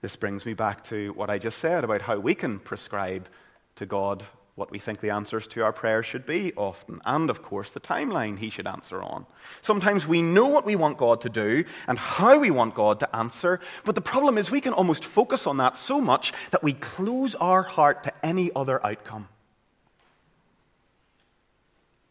This 0.00 0.16
brings 0.16 0.46
me 0.46 0.54
back 0.54 0.84
to 0.84 1.12
what 1.14 1.28
I 1.28 1.38
just 1.38 1.58
said 1.58 1.82
about 1.82 2.02
how 2.02 2.18
we 2.18 2.34
can 2.34 2.60
prescribe 2.60 3.28
to 3.76 3.86
God 3.86 4.24
what 4.54 4.70
we 4.70 4.78
think 4.78 5.00
the 5.00 5.10
answers 5.10 5.46
to 5.48 5.62
our 5.62 5.72
prayers 5.72 6.04
should 6.04 6.26
be 6.26 6.52
often, 6.56 7.00
and 7.06 7.30
of 7.30 7.42
course 7.42 7.72
the 7.72 7.80
timeline 7.80 8.38
he 8.38 8.50
should 8.50 8.66
answer 8.66 9.02
on. 9.02 9.24
Sometimes 9.62 10.06
we 10.06 10.20
know 10.20 10.46
what 10.46 10.66
we 10.66 10.76
want 10.76 10.98
God 10.98 11.22
to 11.22 11.30
do 11.30 11.64
and 11.88 11.98
how 11.98 12.38
we 12.38 12.50
want 12.50 12.74
God 12.74 13.00
to 13.00 13.16
answer, 13.16 13.60
but 13.84 13.94
the 13.94 14.02
problem 14.02 14.36
is 14.36 14.50
we 14.50 14.60
can 14.60 14.74
almost 14.74 15.06
focus 15.06 15.46
on 15.46 15.56
that 15.56 15.78
so 15.78 16.00
much 16.00 16.34
that 16.50 16.62
we 16.62 16.74
close 16.74 17.34
our 17.36 17.62
heart 17.62 18.02
to 18.02 18.26
any 18.26 18.50
other 18.54 18.84
outcome. 18.84 19.28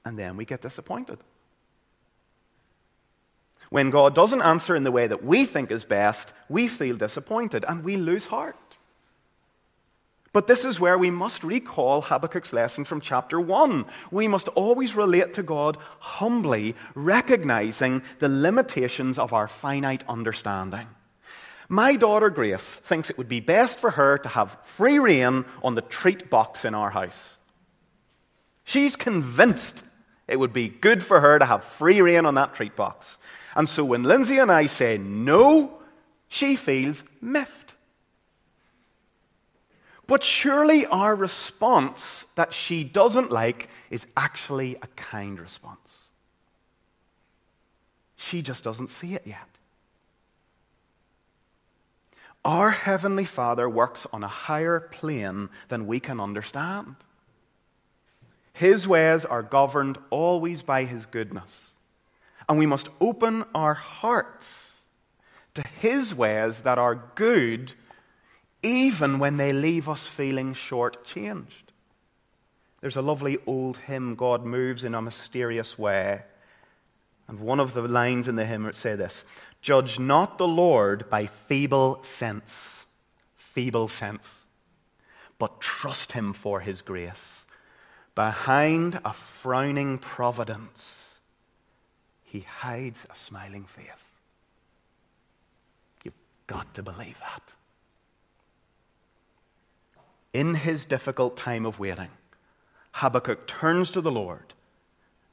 And 0.04 0.18
then 0.18 0.36
we 0.36 0.46
get 0.46 0.62
disappointed. 0.62 1.20
When 3.70 3.92
God 3.92 4.16
doesn't 4.16 4.42
answer 4.42 4.76
in 4.76 4.84
the 4.84 4.92
way 4.92 5.06
that 5.06 5.24
we 5.24 5.46
think 5.46 5.72
is 5.72 5.84
best, 5.84 6.34
we 6.50 6.68
feel 6.68 6.98
disappointed 6.98 7.64
and 7.68 7.84
we 7.84 7.98
lose 7.98 8.26
heart. 8.26 8.71
But 10.34 10.48
this 10.48 10.64
is 10.64 10.80
where 10.80 10.98
we 10.98 11.12
must 11.12 11.44
recall 11.44 12.02
Habakkuk's 12.02 12.54
lesson 12.54 12.86
from 12.86 13.02
chapter 13.02 13.40
1. 13.40 13.86
We 14.12 14.30
must 14.30 14.48
always 14.50 14.96
relate 14.96 15.34
to 15.34 15.44
God 15.44 15.78
humbly, 16.00 16.76
recognizing 16.96 18.02
the 18.20 18.30
limitations 18.30 19.20
of 19.20 19.34
our 19.34 19.50
finite 19.50 20.04
understanding. 20.08 20.88
My 21.68 21.96
daughter 21.96 22.30
Grace 22.30 22.64
thinks 22.64 23.10
it 23.10 23.18
would 23.18 23.30
be 23.30 23.42
best 23.42 23.80
for 23.80 23.92
her 23.92 24.18
to 24.20 24.30
have 24.30 24.58
free 24.64 25.00
rein 25.00 25.46
on 25.64 25.76
the 25.76 25.82
treat 25.82 26.30
box 26.30 26.66
in 26.66 26.76
our 26.76 26.90
house. 26.90 27.38
She's 28.64 28.96
convinced 28.96 29.84
it 30.28 30.40
would 30.40 30.54
be 30.54 30.70
good 30.70 31.04
for 31.04 31.20
her 31.20 31.40
to 31.40 31.46
have 31.46 31.64
free 31.64 32.00
rein 32.02 32.26
on 32.26 32.36
that 32.36 32.56
treat 32.56 32.76
box. 32.78 33.18
And 33.56 33.68
so 33.68 33.84
when 33.84 34.04
Lindsay 34.04 34.38
and 34.38 34.52
I 34.52 34.68
say 34.68 34.98
no, 34.98 35.80
she 36.30 36.56
feels 36.56 37.04
miffed. 37.20 37.61
But 40.12 40.26
surely 40.26 40.86
our 40.88 41.16
response 41.16 42.26
that 42.36 42.54
she 42.54 42.84
doesn't 42.84 43.32
like 43.32 43.70
is 43.90 44.08
actually 44.18 44.76
a 44.76 44.88
kind 44.98 45.40
response. 45.40 46.10
She 48.18 48.42
just 48.42 48.62
doesn't 48.62 48.90
see 48.90 49.14
it 49.14 49.22
yet. 49.26 49.48
Our 52.44 52.72
Heavenly 52.72 53.24
Father 53.24 53.70
works 53.70 54.06
on 54.12 54.22
a 54.22 54.28
higher 54.28 54.82
plane 54.82 55.48
than 55.70 55.88
we 55.88 56.02
can 56.02 56.20
understand. 56.20 56.98
His 58.52 58.86
ways 58.86 59.24
are 59.24 59.42
governed 59.42 59.98
always 60.10 60.62
by 60.62 60.84
His 60.84 61.06
goodness. 61.06 61.72
And 62.50 62.60
we 62.60 62.66
must 62.66 62.90
open 63.00 63.46
our 63.56 63.76
hearts 63.76 64.50
to 65.54 65.64
His 65.80 66.14
ways 66.14 66.64
that 66.64 66.78
are 66.78 67.02
good, 67.16 67.74
even 68.64 69.20
when 69.20 69.38
they 69.38 69.54
leave 69.54 69.90
us 69.90 70.06
feeling 70.06 70.54
shortchanged. 70.54 71.72
There's 72.82 72.98
a 72.98 73.02
lovely 73.02 73.38
old 73.46 73.78
hymn, 73.78 74.16
God 74.16 74.44
Moves 74.44 74.84
in 74.84 74.96
a 74.96 75.02
Mysterious 75.02 75.78
Way. 75.78 76.24
And 77.28 77.40
one 77.40 77.60
of 77.60 77.74
the 77.74 77.82
lines 77.84 78.28
in 78.28 78.36
the 78.36 78.46
hymn 78.46 78.72
say 78.74 78.96
this 78.96 79.24
Judge 79.62 80.00
not 80.00 80.38
the 80.38 80.48
Lord 80.48 81.10
by 81.10 81.28
feeble 81.28 82.04
sense, 82.04 82.86
feeble 83.36 83.88
sense, 83.88 84.28
but 85.38 85.62
trust 85.62 86.12
him 86.12 86.34
for 86.34 86.60
his 86.60 86.82
grace. 86.82 87.46
Behind 88.16 89.00
a 89.06 89.14
frowning 89.14 89.98
providence, 89.98 91.20
he 92.24 92.42
hides 92.42 93.06
a 93.10 93.16
smiling 93.16 93.66
face. 93.66 93.86
You've 96.04 96.14
got 96.48 96.74
to 96.74 96.84
believe 96.84 97.18
that. 97.20 97.54
In 100.34 100.56
his 100.56 100.86
difficult 100.86 101.36
time 101.36 101.66
of 101.66 101.80
waiting, 101.80 102.10
Habakkuk 102.94 103.48
turns 103.48 103.92
to 103.92 104.02
the 104.02 104.12
Lord 104.12 104.54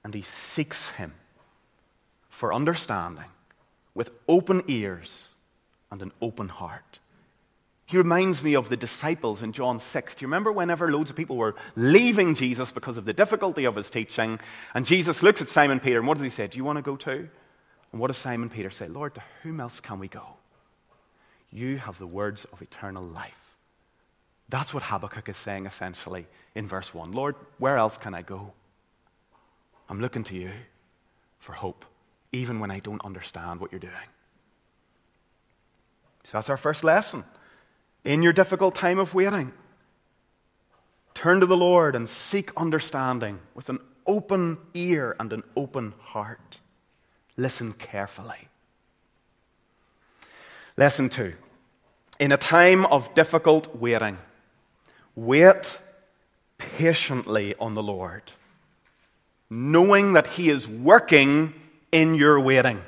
and 0.04 0.14
he 0.14 0.22
seeks 0.22 0.90
him 0.90 1.12
for 2.28 2.52
understanding 2.52 3.24
with 3.94 4.10
open 4.28 4.62
ears 4.68 5.28
and 5.90 6.02
an 6.02 6.12
open 6.20 6.48
heart. 6.48 6.98
He 7.86 7.96
reminds 7.96 8.42
me 8.42 8.54
of 8.54 8.68
the 8.68 8.76
disciples 8.76 9.42
in 9.42 9.52
John 9.52 9.80
6. 9.80 10.14
Do 10.14 10.22
you 10.22 10.28
remember 10.28 10.52
whenever 10.52 10.92
loads 10.92 11.10
of 11.10 11.16
people 11.16 11.36
were 11.36 11.54
leaving 11.74 12.34
Jesus 12.34 12.70
because 12.70 12.96
of 12.96 13.06
the 13.06 13.14
difficulty 13.14 13.64
of 13.64 13.76
his 13.76 13.90
teaching? 13.90 14.38
And 14.74 14.84
Jesus 14.84 15.22
looks 15.22 15.40
at 15.40 15.48
Simon 15.48 15.80
Peter, 15.80 15.98
and 15.98 16.06
what 16.06 16.18
does 16.18 16.24
he 16.24 16.28
say? 16.28 16.48
Do 16.48 16.58
you 16.58 16.64
want 16.64 16.76
to 16.76 16.82
go 16.82 16.96
too? 16.96 17.28
And 17.90 18.00
what 18.00 18.08
does 18.08 18.18
Simon 18.18 18.50
Peter 18.50 18.68
say? 18.70 18.88
Lord, 18.88 19.14
to 19.14 19.22
whom 19.42 19.58
else 19.58 19.80
can 19.80 19.98
we 19.98 20.08
go? 20.08 20.22
You 21.50 21.78
have 21.78 21.98
the 21.98 22.06
words 22.06 22.44
of 22.52 22.60
eternal 22.60 23.02
life. 23.02 23.47
That's 24.48 24.72
what 24.72 24.82
Habakkuk 24.84 25.28
is 25.28 25.36
saying 25.36 25.66
essentially 25.66 26.26
in 26.54 26.66
verse 26.66 26.94
1. 26.94 27.12
Lord, 27.12 27.34
where 27.58 27.76
else 27.76 27.96
can 27.98 28.14
I 28.14 28.22
go? 28.22 28.52
I'm 29.88 30.00
looking 30.00 30.24
to 30.24 30.34
you 30.34 30.50
for 31.38 31.52
hope, 31.52 31.84
even 32.32 32.60
when 32.60 32.70
I 32.70 32.78
don't 32.78 33.04
understand 33.04 33.60
what 33.60 33.72
you're 33.72 33.78
doing. 33.78 33.92
So 36.24 36.30
that's 36.32 36.50
our 36.50 36.56
first 36.56 36.84
lesson 36.84 37.24
in 38.04 38.22
your 38.22 38.32
difficult 38.32 38.74
time 38.74 38.98
of 38.98 39.14
waiting. 39.14 39.52
Turn 41.14 41.40
to 41.40 41.46
the 41.46 41.56
Lord 41.56 41.96
and 41.96 42.08
seek 42.08 42.50
understanding 42.56 43.40
with 43.54 43.68
an 43.68 43.80
open 44.06 44.58
ear 44.74 45.16
and 45.18 45.32
an 45.32 45.42
open 45.56 45.94
heart. 46.00 46.58
Listen 47.36 47.72
carefully. 47.72 48.48
Lesson 50.76 51.08
two. 51.08 51.34
In 52.18 52.32
a 52.32 52.36
time 52.36 52.84
of 52.86 53.14
difficult 53.14 53.76
waiting, 53.76 54.18
wait 55.26 55.78
patiently 56.58 57.54
on 57.60 57.74
the 57.74 57.82
Lord, 57.82 58.22
knowing 59.50 60.12
that 60.12 60.26
He 60.26 60.48
is 60.50 60.66
working 60.68 61.54
in 61.92 62.14
your 62.14 62.40
waiting. 62.40 62.80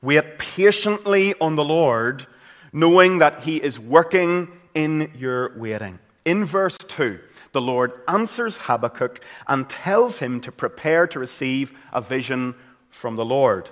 Wait 0.00 0.38
patiently 0.38 1.34
on 1.40 1.56
the 1.56 1.64
Lord 1.64 2.26
knowing 2.72 3.18
that 3.18 3.40
He 3.40 3.56
is 3.56 3.78
working 3.78 4.48
in 4.74 5.12
your 5.16 5.56
waiting. 5.58 5.98
In 6.24 6.44
verse 6.44 6.78
2, 6.78 7.18
the 7.52 7.60
Lord 7.60 7.92
answers 8.08 8.56
Habakkuk 8.56 9.20
and 9.46 9.68
tells 9.68 10.18
him 10.18 10.40
to 10.42 10.52
prepare 10.52 11.06
to 11.08 11.18
receive 11.18 11.72
a 11.92 12.00
vision 12.00 12.54
from 12.90 13.16
the 13.16 13.24
Lord. 13.24 13.70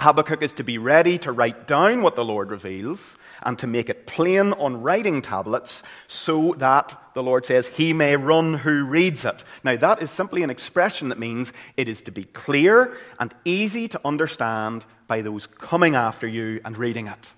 Habakkuk 0.00 0.42
is 0.42 0.52
to 0.54 0.64
be 0.64 0.76
ready 0.78 1.18
to 1.18 1.32
write 1.32 1.66
down 1.66 2.02
what 2.02 2.16
the 2.16 2.24
Lord 2.24 2.50
reveals 2.50 3.16
and 3.42 3.58
to 3.58 3.66
make 3.66 3.88
it 3.88 4.06
plain 4.06 4.52
on 4.54 4.82
writing 4.82 5.22
tablets 5.22 5.82
so 6.06 6.54
that, 6.58 7.00
the 7.14 7.22
Lord 7.22 7.46
says, 7.46 7.66
he 7.66 7.92
may 7.92 8.16
run 8.16 8.54
who 8.54 8.84
reads 8.84 9.24
it. 9.24 9.44
Now, 9.64 9.76
that 9.76 10.02
is 10.02 10.10
simply 10.10 10.42
an 10.42 10.50
expression 10.50 11.08
that 11.08 11.18
means 11.18 11.52
it 11.76 11.88
is 11.88 12.00
to 12.02 12.10
be 12.10 12.24
clear 12.24 12.96
and 13.18 13.34
easy 13.44 13.88
to 13.88 14.00
understand 14.04 14.84
by 15.06 15.22
those 15.22 15.46
coming 15.46 15.94
after 15.94 16.26
you 16.26 16.60
and 16.64 16.76
reading 16.76 17.06
it. 17.06 17.32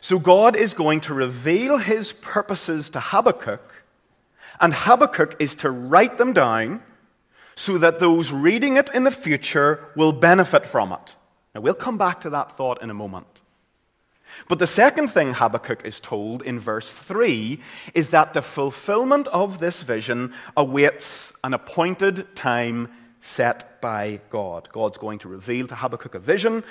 So, 0.00 0.18
God 0.18 0.54
is 0.54 0.74
going 0.74 1.00
to 1.02 1.14
reveal 1.14 1.78
his 1.78 2.12
purposes 2.12 2.90
to 2.90 3.00
Habakkuk, 3.00 3.84
and 4.60 4.72
Habakkuk 4.72 5.36
is 5.40 5.56
to 5.56 5.70
write 5.70 6.18
them 6.18 6.32
down 6.32 6.82
so 7.56 7.78
that 7.78 7.98
those 7.98 8.30
reading 8.30 8.76
it 8.76 8.94
in 8.94 9.02
the 9.02 9.10
future 9.10 9.84
will 9.96 10.12
benefit 10.12 10.66
from 10.66 10.92
it. 10.92 11.16
Now, 11.58 11.62
we'll 11.62 11.74
come 11.74 11.98
back 11.98 12.20
to 12.20 12.30
that 12.30 12.56
thought 12.56 12.80
in 12.82 12.88
a 12.88 12.94
moment. 12.94 13.26
But 14.46 14.60
the 14.60 14.66
second 14.68 15.08
thing 15.08 15.32
Habakkuk 15.32 15.84
is 15.84 15.98
told 15.98 16.40
in 16.42 16.60
verse 16.60 16.92
3 16.92 17.58
is 17.94 18.10
that 18.10 18.32
the 18.32 18.42
fulfillment 18.42 19.26
of 19.26 19.58
this 19.58 19.82
vision 19.82 20.34
awaits 20.56 21.32
an 21.42 21.54
appointed 21.54 22.36
time 22.36 22.92
set 23.18 23.80
by 23.80 24.20
God. 24.30 24.68
God's 24.70 24.98
going 24.98 25.18
to 25.18 25.28
reveal 25.28 25.66
to 25.66 25.74
Habakkuk 25.74 26.14
a 26.14 26.20
vision, 26.20 26.62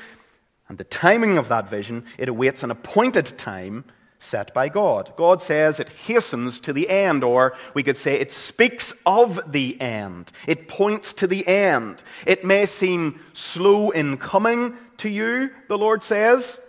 and 0.69 0.77
the 0.77 0.85
timing 0.85 1.37
of 1.37 1.49
that 1.49 1.69
vision, 1.69 2.05
it 2.17 2.29
awaits 2.29 2.63
an 2.63 2.71
appointed 2.71 3.37
time 3.37 3.83
set 4.19 4.53
by 4.53 4.69
God. 4.69 5.13
God 5.15 5.41
says 5.41 5.79
it 5.79 5.89
hastens 5.89 6.59
to 6.61 6.73
the 6.73 6.89
end, 6.89 7.23
or 7.23 7.55
we 7.73 7.83
could 7.83 7.97
say 7.97 8.15
it 8.15 8.33
speaks 8.33 8.93
of 9.05 9.39
the 9.51 9.79
end. 9.79 10.31
It 10.47 10.67
points 10.67 11.13
to 11.15 11.27
the 11.27 11.47
end. 11.47 12.01
It 12.25 12.43
may 12.43 12.65
seem 12.65 13.19
slow 13.33 13.91
in 13.91 14.17
coming 14.17 14.75
to 14.97 15.09
you, 15.09 15.51
the 15.67 15.77
Lord 15.77 16.03
says, 16.03 16.59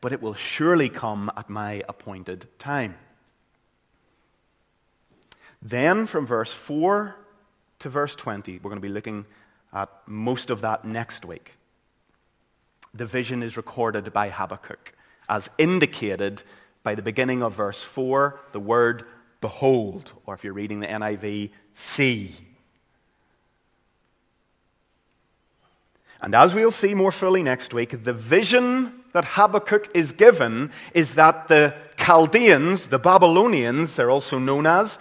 but 0.00 0.12
it 0.12 0.22
will 0.22 0.34
surely 0.34 0.88
come 0.88 1.30
at 1.36 1.50
my 1.50 1.82
appointed 1.88 2.46
time. 2.58 2.96
Then, 5.60 6.06
from 6.06 6.24
verse 6.24 6.52
4 6.52 7.16
to 7.80 7.88
verse 7.88 8.14
20, 8.14 8.60
we're 8.62 8.70
going 8.70 8.80
to 8.80 8.88
be 8.88 8.92
looking 8.92 9.26
at 9.72 9.90
most 10.06 10.50
of 10.50 10.60
that 10.60 10.84
next 10.84 11.24
week. 11.24 11.54
The 12.94 13.06
vision 13.06 13.42
is 13.42 13.56
recorded 13.56 14.12
by 14.12 14.30
Habakkuk 14.30 14.94
as 15.28 15.50
indicated 15.58 16.42
by 16.82 16.94
the 16.94 17.02
beginning 17.02 17.42
of 17.42 17.54
verse 17.54 17.82
4, 17.82 18.38
the 18.52 18.60
word 18.60 19.04
behold, 19.40 20.12
or 20.26 20.34
if 20.34 20.44
you're 20.44 20.52
reading 20.52 20.80
the 20.80 20.86
NIV, 20.86 21.50
see. 21.74 22.34
And 26.20 26.34
as 26.34 26.54
we'll 26.54 26.70
see 26.70 26.94
more 26.94 27.12
fully 27.12 27.42
next 27.42 27.72
week, 27.72 28.02
the 28.04 28.12
vision 28.12 28.92
that 29.12 29.24
Habakkuk 29.24 29.90
is 29.94 30.12
given 30.12 30.72
is 30.94 31.14
that 31.14 31.48
the 31.48 31.74
Chaldeans, 31.96 32.86
the 32.86 32.98
Babylonians, 32.98 33.94
they're 33.94 34.10
also 34.10 34.38
known 34.38 34.66
as, 34.66 34.98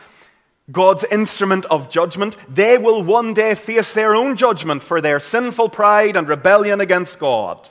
God's 0.71 1.05
instrument 1.05 1.65
of 1.65 1.89
judgment, 1.89 2.35
they 2.53 2.77
will 2.77 3.01
one 3.01 3.33
day 3.33 3.55
face 3.55 3.93
their 3.93 4.13
own 4.13 4.35
judgment 4.35 4.83
for 4.83 4.99
their 4.99 5.19
sinful 5.19 5.69
pride 5.69 6.17
and 6.17 6.27
rebellion 6.27 6.81
against 6.81 7.19
God. 7.19 7.67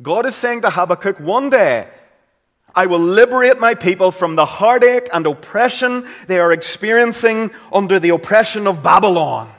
God 0.00 0.24
is 0.24 0.36
saying 0.36 0.62
to 0.62 0.70
Habakkuk, 0.70 1.18
one 1.18 1.50
day 1.50 1.88
I 2.74 2.86
will 2.86 3.00
liberate 3.00 3.58
my 3.58 3.74
people 3.74 4.10
from 4.10 4.36
the 4.36 4.46
heartache 4.46 5.08
and 5.12 5.26
oppression 5.26 6.06
they 6.26 6.38
are 6.38 6.52
experiencing 6.52 7.50
under 7.72 7.98
the 7.98 8.10
oppression 8.10 8.66
of 8.66 8.82
Babylon. 8.82 9.52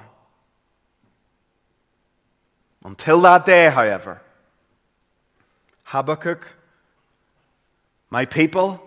Until 2.84 3.22
that 3.22 3.46
day, 3.46 3.70
however, 3.70 4.22
Habakkuk, 5.84 6.48
my 8.10 8.26
people, 8.26 8.82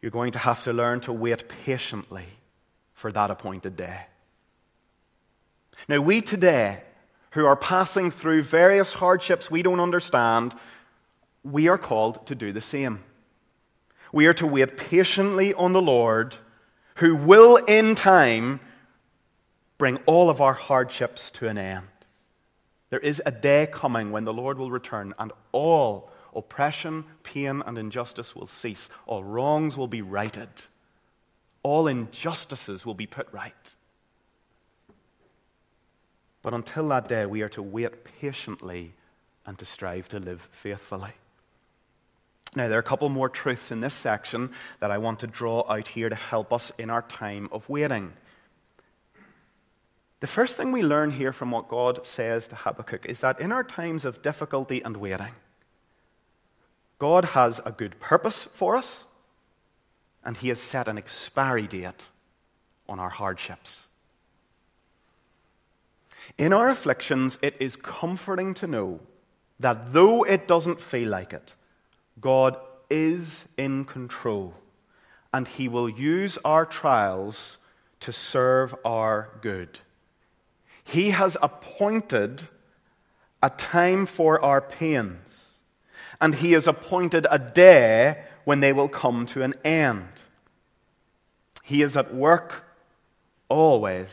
you're 0.00 0.10
going 0.10 0.32
to 0.32 0.38
have 0.38 0.62
to 0.64 0.72
learn 0.72 1.00
to 1.00 1.12
wait 1.12 1.48
patiently 1.48 2.26
for 2.92 3.10
that 3.10 3.30
appointed 3.30 3.76
day. 3.76 4.06
Now, 5.88 6.00
we 6.00 6.20
today, 6.20 6.82
who 7.32 7.46
are 7.46 7.56
passing 7.56 8.10
through 8.10 8.42
various 8.42 8.92
hardships 8.92 9.50
we 9.50 9.62
don't 9.62 9.80
understand, 9.80 10.54
we 11.42 11.68
are 11.68 11.78
called 11.78 12.26
to 12.26 12.34
do 12.34 12.52
the 12.52 12.60
same 12.60 13.00
we 14.14 14.26
are 14.26 14.34
to 14.34 14.46
wait 14.46 14.76
patiently 14.76 15.52
on 15.54 15.72
the 15.72 15.82
Lord, 15.82 16.36
who 16.96 17.16
will 17.16 17.56
in 17.56 17.96
time 17.96 18.60
bring 19.76 19.96
all 20.06 20.30
of 20.30 20.40
our 20.40 20.52
hardships 20.52 21.32
to 21.32 21.48
an 21.48 21.58
end. 21.58 21.88
There 22.90 23.00
is 23.00 23.20
a 23.26 23.32
day 23.32 23.66
coming 23.70 24.12
when 24.12 24.24
the 24.24 24.32
Lord 24.32 24.56
will 24.56 24.70
return 24.70 25.14
and 25.18 25.32
all 25.50 26.12
oppression, 26.32 27.04
pain, 27.24 27.60
and 27.66 27.76
injustice 27.76 28.36
will 28.36 28.46
cease. 28.46 28.88
All 29.06 29.24
wrongs 29.24 29.76
will 29.76 29.88
be 29.88 30.00
righted. 30.00 30.48
All 31.64 31.88
injustices 31.88 32.86
will 32.86 32.94
be 32.94 33.08
put 33.08 33.26
right. 33.32 33.74
But 36.40 36.54
until 36.54 36.88
that 36.90 37.08
day, 37.08 37.26
we 37.26 37.42
are 37.42 37.48
to 37.48 37.62
wait 37.62 38.04
patiently 38.20 38.92
and 39.44 39.58
to 39.58 39.66
strive 39.66 40.08
to 40.10 40.20
live 40.20 40.48
faithfully. 40.52 41.14
Now, 42.56 42.68
there 42.68 42.78
are 42.78 42.80
a 42.80 42.84
couple 42.84 43.08
more 43.08 43.28
truths 43.28 43.72
in 43.72 43.80
this 43.80 43.94
section 43.94 44.50
that 44.78 44.92
I 44.92 44.98
want 44.98 45.20
to 45.20 45.26
draw 45.26 45.64
out 45.68 45.88
here 45.88 46.08
to 46.08 46.14
help 46.14 46.52
us 46.52 46.70
in 46.78 46.88
our 46.88 47.02
time 47.02 47.48
of 47.50 47.68
waiting. 47.68 48.12
The 50.20 50.28
first 50.28 50.56
thing 50.56 50.70
we 50.70 50.82
learn 50.82 51.10
here 51.10 51.32
from 51.32 51.50
what 51.50 51.68
God 51.68 52.06
says 52.06 52.46
to 52.48 52.56
Habakkuk 52.56 53.06
is 53.06 53.20
that 53.20 53.40
in 53.40 53.50
our 53.50 53.64
times 53.64 54.04
of 54.04 54.22
difficulty 54.22 54.82
and 54.82 54.96
waiting, 54.96 55.34
God 56.98 57.24
has 57.24 57.60
a 57.64 57.72
good 57.72 57.98
purpose 57.98 58.44
for 58.54 58.76
us, 58.76 59.04
and 60.24 60.36
He 60.36 60.48
has 60.48 60.60
set 60.60 60.86
an 60.86 60.96
expiry 60.96 61.66
date 61.66 62.08
on 62.88 63.00
our 63.00 63.10
hardships. 63.10 63.82
In 66.38 66.52
our 66.52 66.68
afflictions, 66.68 67.36
it 67.42 67.56
is 67.60 67.76
comforting 67.76 68.54
to 68.54 68.66
know 68.66 69.00
that 69.60 69.92
though 69.92 70.22
it 70.22 70.48
doesn't 70.48 70.80
feel 70.80 71.10
like 71.10 71.32
it, 71.32 71.54
God 72.20 72.56
is 72.90 73.44
in 73.56 73.84
control, 73.84 74.54
and 75.32 75.48
He 75.48 75.68
will 75.68 75.88
use 75.88 76.38
our 76.44 76.64
trials 76.64 77.58
to 78.00 78.12
serve 78.12 78.74
our 78.84 79.30
good. 79.40 79.80
He 80.84 81.10
has 81.10 81.36
appointed 81.42 82.42
a 83.42 83.50
time 83.50 84.06
for 84.06 84.42
our 84.44 84.60
pains, 84.60 85.46
and 86.20 86.34
He 86.34 86.52
has 86.52 86.66
appointed 86.66 87.26
a 87.30 87.38
day 87.38 88.24
when 88.44 88.60
they 88.60 88.72
will 88.72 88.88
come 88.88 89.26
to 89.26 89.42
an 89.42 89.54
end. 89.64 90.08
He 91.62 91.82
is 91.82 91.96
at 91.96 92.14
work 92.14 92.64
always 93.48 94.08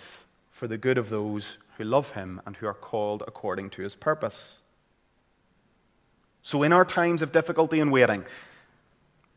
for 0.52 0.68
the 0.68 0.78
good 0.78 0.98
of 0.98 1.10
those 1.10 1.58
who 1.78 1.84
love 1.84 2.12
Him 2.12 2.42
and 2.46 2.56
who 2.56 2.66
are 2.66 2.74
called 2.74 3.24
according 3.28 3.70
to 3.72 3.82
His 3.82 3.96
purpose. 3.96 4.61
So, 6.43 6.63
in 6.63 6.73
our 6.73 6.86
times 6.86 7.21
of 7.21 7.32
difficulty 7.32 7.80
and 7.80 7.91
waiting, 7.91 8.25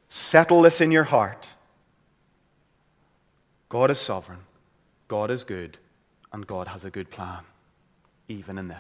settle 0.09 0.63
this 0.63 0.81
in 0.81 0.91
your 0.91 1.05
heart. 1.05 1.47
God 3.69 3.91
is 3.91 3.99
sovereign, 3.99 4.41
God 5.09 5.31
is 5.31 5.45
good, 5.45 5.79
and 6.33 6.47
God 6.47 6.69
has 6.69 6.85
a 6.85 6.91
good 6.91 7.11
plan, 7.11 7.41
even 8.29 8.59
in 8.59 8.69
this. 8.69 8.79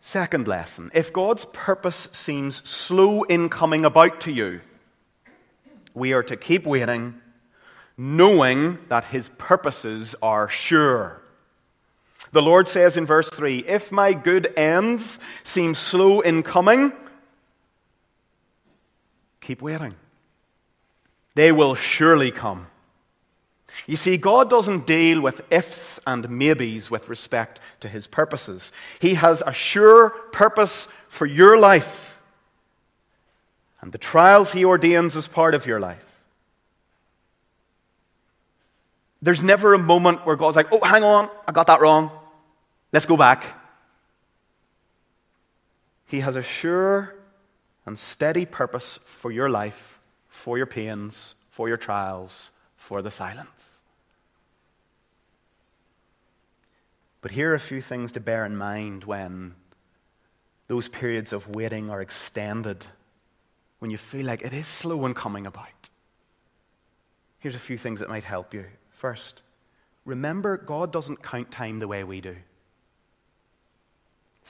Second 0.00 0.48
lesson 0.48 0.90
if 0.94 1.12
God's 1.12 1.44
purpose 1.46 2.08
seems 2.12 2.66
slow 2.68 3.24
in 3.24 3.50
coming 3.50 3.84
about 3.84 4.22
to 4.22 4.32
you, 4.32 4.60
we 5.92 6.12
are 6.12 6.22
to 6.22 6.36
keep 6.36 6.64
waiting, 6.64 7.20
knowing 7.96 8.78
that 8.88 9.04
his 9.04 9.28
purposes 9.36 10.14
are 10.22 10.48
sure. 10.48 11.20
The 12.32 12.42
Lord 12.42 12.68
says 12.68 12.96
in 12.96 13.06
verse 13.06 13.28
3 13.30 13.58
If 13.66 13.90
my 13.92 14.12
good 14.12 14.52
ends 14.56 15.18
seem 15.44 15.74
slow 15.74 16.20
in 16.20 16.42
coming, 16.42 16.92
keep 19.40 19.62
waiting. 19.62 19.94
They 21.34 21.52
will 21.52 21.74
surely 21.74 22.30
come. 22.30 22.66
You 23.86 23.96
see, 23.96 24.16
God 24.16 24.50
doesn't 24.50 24.86
deal 24.86 25.20
with 25.20 25.40
ifs 25.52 26.00
and 26.06 26.28
maybes 26.28 26.90
with 26.90 27.08
respect 27.08 27.60
to 27.80 27.88
his 27.88 28.06
purposes. 28.06 28.72
He 28.98 29.14
has 29.14 29.42
a 29.46 29.52
sure 29.52 30.10
purpose 30.32 30.88
for 31.08 31.26
your 31.26 31.58
life 31.58 32.08
and 33.80 33.92
the 33.92 33.98
trials 33.98 34.52
he 34.52 34.64
ordains 34.64 35.16
as 35.16 35.28
part 35.28 35.54
of 35.54 35.66
your 35.66 35.80
life. 35.80 36.04
There's 39.22 39.42
never 39.42 39.74
a 39.74 39.78
moment 39.78 40.26
where 40.26 40.36
God's 40.36 40.56
like, 40.56 40.72
oh, 40.72 40.80
hang 40.80 41.04
on, 41.04 41.30
I 41.46 41.52
got 41.52 41.68
that 41.68 41.80
wrong. 41.80 42.10
Let's 42.92 43.06
go 43.06 43.16
back. 43.16 43.44
He 46.06 46.20
has 46.20 46.36
a 46.36 46.42
sure 46.42 47.14
and 47.84 47.98
steady 47.98 48.46
purpose 48.46 48.98
for 49.04 49.30
your 49.30 49.50
life, 49.50 49.98
for 50.28 50.56
your 50.56 50.66
pains, 50.66 51.34
for 51.50 51.68
your 51.68 51.76
trials, 51.76 52.50
for 52.76 53.02
the 53.02 53.10
silence. 53.10 53.68
But 57.20 57.32
here 57.32 57.50
are 57.50 57.54
a 57.54 57.60
few 57.60 57.82
things 57.82 58.12
to 58.12 58.20
bear 58.20 58.46
in 58.46 58.56
mind 58.56 59.04
when 59.04 59.54
those 60.68 60.88
periods 60.88 61.32
of 61.32 61.48
waiting 61.48 61.90
are 61.90 62.00
extended, 62.00 62.86
when 63.80 63.90
you 63.90 63.98
feel 63.98 64.24
like 64.26 64.42
it 64.42 64.52
is 64.52 64.66
slow 64.66 65.04
in 65.06 65.14
coming 65.14 65.46
about, 65.46 65.88
here's 67.38 67.54
a 67.54 67.58
few 67.58 67.78
things 67.78 68.00
that 68.00 68.08
might 68.08 68.24
help 68.24 68.54
you. 68.54 68.64
First, 68.90 69.42
remember 70.04 70.56
God 70.56 70.92
doesn't 70.92 71.22
count 71.22 71.50
time 71.50 71.78
the 71.78 71.88
way 71.88 72.04
we 72.04 72.20
do. 72.20 72.36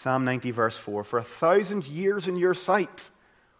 Psalm 0.03 0.25
90, 0.25 0.53
verse 0.53 0.77
4 0.77 1.03
For 1.03 1.19
a 1.19 1.25
thousand 1.25 1.87
years 1.87 2.29
in 2.29 2.37
your 2.37 2.55
sight 2.55 3.11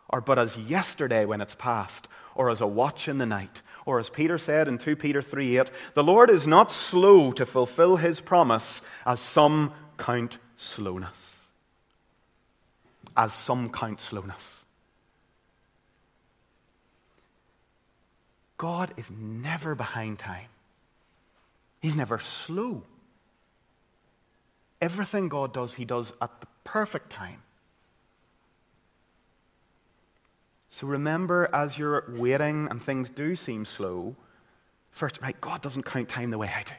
are 0.09 0.21
but 0.21 0.39
as 0.39 0.57
yesterday 0.57 1.25
when 1.25 1.41
it's 1.41 1.57
past, 1.57 2.07
or 2.37 2.49
as 2.49 2.61
a 2.61 2.67
watch 2.67 3.09
in 3.09 3.19
the 3.19 3.27
night. 3.27 3.61
Or 3.85 3.99
as 3.99 4.09
Peter 4.09 4.39
said 4.39 4.69
in 4.69 4.79
2 4.79 4.95
Peter 4.95 5.21
3 5.21 5.59
8, 5.59 5.71
the 5.95 6.05
Lord 6.05 6.31
is 6.31 6.47
not 6.47 6.71
slow 6.71 7.33
to 7.33 7.45
fulfill 7.45 7.97
his 7.97 8.21
promise, 8.21 8.81
as 9.05 9.19
some 9.19 9.73
count 9.97 10.39
slowness. 10.57 11.19
As 13.17 13.35
some 13.35 13.69
count 13.71 14.01
slowness. 14.01 14.59
God 18.59 18.95
is 18.97 19.07
never 19.11 19.75
behind 19.75 20.21
time. 20.21 20.49
He's 21.81 21.97
never 21.97 22.21
slow. 22.21 22.85
Everything 24.81 25.29
God 25.29 25.53
does, 25.53 25.75
He 25.75 25.85
does 25.85 26.13
at 26.21 26.41
the 26.41 26.47
perfect 26.65 27.11
time. 27.11 27.43
So 30.71 30.87
remember, 30.87 31.49
as 31.53 31.79
you're 31.79 32.05
waiting 32.09 32.69
and 32.71 32.81
things 32.83 33.11
do 33.11 33.35
seem 33.35 33.65
slow, 33.65 34.15
first, 34.91 35.21
right, 35.21 35.39
God 35.41 35.63
doesn't 35.63 35.85
count 35.85 36.09
time 36.09 36.31
the 36.31 36.39
way 36.39 36.49
I 36.55 36.63
do. 36.63 36.75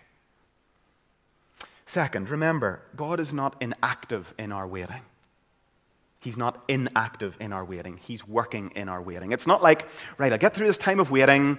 Second, 1.85 2.29
remember, 2.29 2.81
God 2.95 3.19
is 3.19 3.33
not 3.33 3.55
inactive 3.59 4.31
in 4.37 4.51
our 4.51 4.67
waiting. 4.67 5.01
He's 6.19 6.37
not 6.37 6.63
inactive 6.67 7.35
in 7.39 7.51
our 7.51 7.65
waiting. 7.65 7.97
He's 7.97 8.27
working 8.27 8.71
in 8.75 8.89
our 8.89 9.01
waiting. 9.01 9.31
It's 9.31 9.47
not 9.47 9.63
like, 9.63 9.87
right, 10.17 10.31
I'll 10.31 10.37
get 10.37 10.53
through 10.53 10.67
this 10.67 10.77
time 10.77 10.99
of 10.99 11.11
waiting, 11.11 11.57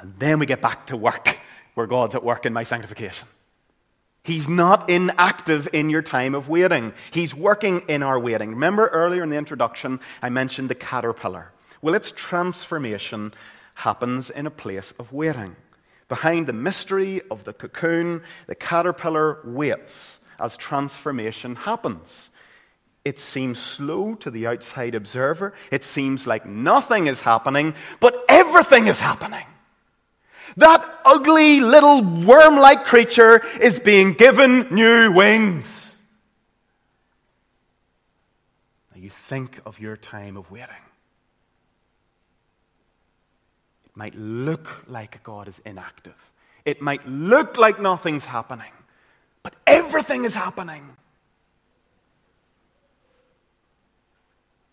and 0.00 0.14
then 0.18 0.38
we 0.38 0.46
get 0.46 0.60
back 0.60 0.86
to 0.86 0.96
work 0.96 1.38
where 1.74 1.86
God's 1.86 2.14
at 2.14 2.24
work 2.24 2.44
in 2.44 2.52
my 2.52 2.64
sanctification. 2.64 3.28
He's 4.24 4.48
not 4.48 4.88
inactive 4.88 5.68
in 5.72 5.90
your 5.90 6.02
time 6.02 6.34
of 6.34 6.48
waiting. 6.48 6.92
He's 7.10 7.34
working 7.34 7.80
in 7.88 8.02
our 8.04 8.18
waiting. 8.18 8.50
Remember 8.50 8.86
earlier 8.88 9.24
in 9.24 9.30
the 9.30 9.36
introduction, 9.36 9.98
I 10.22 10.28
mentioned 10.28 10.70
the 10.70 10.76
caterpillar. 10.76 11.52
Well, 11.80 11.94
its 11.94 12.12
transformation 12.12 13.34
happens 13.74 14.30
in 14.30 14.46
a 14.46 14.50
place 14.50 14.94
of 14.98 15.12
waiting. 15.12 15.56
Behind 16.08 16.46
the 16.46 16.52
mystery 16.52 17.22
of 17.30 17.42
the 17.42 17.52
cocoon, 17.52 18.22
the 18.46 18.54
caterpillar 18.54 19.38
waits 19.44 20.20
as 20.38 20.56
transformation 20.56 21.56
happens. 21.56 22.30
It 23.04 23.18
seems 23.18 23.58
slow 23.58 24.14
to 24.16 24.30
the 24.30 24.46
outside 24.46 24.94
observer. 24.94 25.54
It 25.72 25.82
seems 25.82 26.26
like 26.28 26.46
nothing 26.46 27.08
is 27.08 27.20
happening, 27.20 27.74
but 27.98 28.24
everything 28.28 28.86
is 28.86 29.00
happening. 29.00 29.46
That 30.56 31.00
ugly 31.04 31.60
little 31.60 32.02
worm 32.02 32.56
like 32.56 32.84
creature 32.84 33.42
is 33.60 33.78
being 33.78 34.12
given 34.12 34.68
new 34.74 35.12
wings. 35.12 35.96
Now 38.94 39.00
you 39.00 39.10
think 39.10 39.60
of 39.64 39.80
your 39.80 39.96
time 39.96 40.36
of 40.36 40.50
waiting. 40.50 40.68
It 43.84 43.96
might 43.96 44.14
look 44.14 44.84
like 44.86 45.22
God 45.22 45.48
is 45.48 45.60
inactive, 45.64 46.16
it 46.64 46.80
might 46.80 47.06
look 47.06 47.56
like 47.56 47.80
nothing's 47.80 48.26
happening, 48.26 48.72
but 49.42 49.54
everything 49.66 50.24
is 50.24 50.34
happening. 50.34 50.96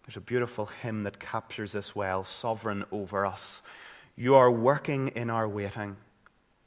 There's 0.06 0.18
a 0.18 0.22
beautiful 0.22 0.66
hymn 0.82 1.04
that 1.04 1.20
captures 1.20 1.72
this 1.72 1.96
well 1.96 2.24
Sovereign 2.24 2.84
over 2.92 3.28
us. 3.28 3.62
You 4.20 4.36
are 4.36 4.52
working 4.52 5.08
in 5.16 5.30
our 5.30 5.48
waiting, 5.48 5.96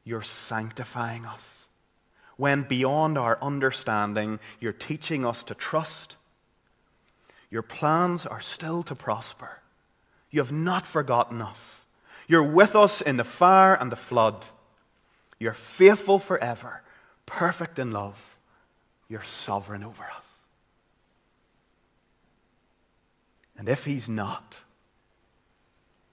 you're 0.05 0.23
sanctifying 0.23 1.27
us. 1.27 1.43
When 2.39 2.63
beyond 2.63 3.19
our 3.19 3.39
understanding, 3.43 4.41
you're 4.59 4.73
teaching 4.73 5.27
us 5.27 5.45
to 5.45 5.55
trust. 5.55 6.17
Your 7.51 7.61
plans 7.61 8.25
are 8.25 8.41
still 8.41 8.83
to 8.85 8.95
prosper. 8.95 9.59
You 10.31 10.41
have 10.41 10.51
not 10.51 10.87
forgotten 10.87 11.43
us. 11.43 11.61
You're 12.27 12.43
with 12.43 12.75
us 12.75 13.03
in 13.03 13.19
the 13.19 13.23
fire 13.23 13.75
and 13.75 13.93
the 13.93 13.97
flood. 13.97 14.47
You're 15.39 15.53
faithful 15.53 16.19
forever, 16.19 16.81
perfect 17.27 17.79
in 17.79 17.91
love. 17.91 18.19
You're 19.11 19.25
sovereign 19.25 19.85
over 19.85 20.05
us. 20.05 20.27
And 23.59 23.69
if 23.69 23.85
He's 23.85 24.09
not, 24.09 24.57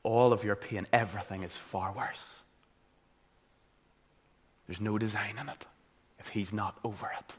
all 0.09 0.33
of 0.33 0.43
your 0.43 0.55
pain, 0.55 0.87
everything 0.91 1.43
is 1.43 1.51
far 1.51 1.93
worse. 1.93 2.39
There's 4.65 4.81
no 4.81 4.97
design 4.97 5.37
in 5.39 5.47
it 5.47 5.65
if 6.17 6.29
He's 6.29 6.51
not 6.51 6.79
over 6.83 7.11
it. 7.15 7.35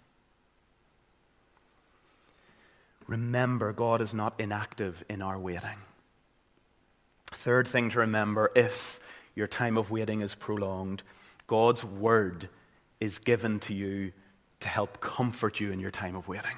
Remember, 3.09 3.72
God 3.72 4.00
is 4.00 4.14
not 4.14 4.38
inactive 4.38 5.02
in 5.09 5.20
our 5.20 5.37
waiting. 5.37 5.78
Third 7.33 7.66
thing 7.66 7.90
to 7.90 7.98
remember 7.98 8.52
if 8.54 9.00
your 9.35 9.48
time 9.48 9.76
of 9.76 9.90
waiting 9.90 10.20
is 10.20 10.37
prolonged, 10.37 11.02
God's 11.48 11.85
word 11.85 12.48
is 13.00 13.18
given 13.18 13.59
to 13.61 13.74
you 13.74 14.12
to 14.61 14.68
help 14.68 15.00
comfort 15.00 15.59
you 15.59 15.72
in 15.72 15.80
your 15.80 15.90
time 15.90 16.14
of 16.14 16.28
waiting. 16.28 16.56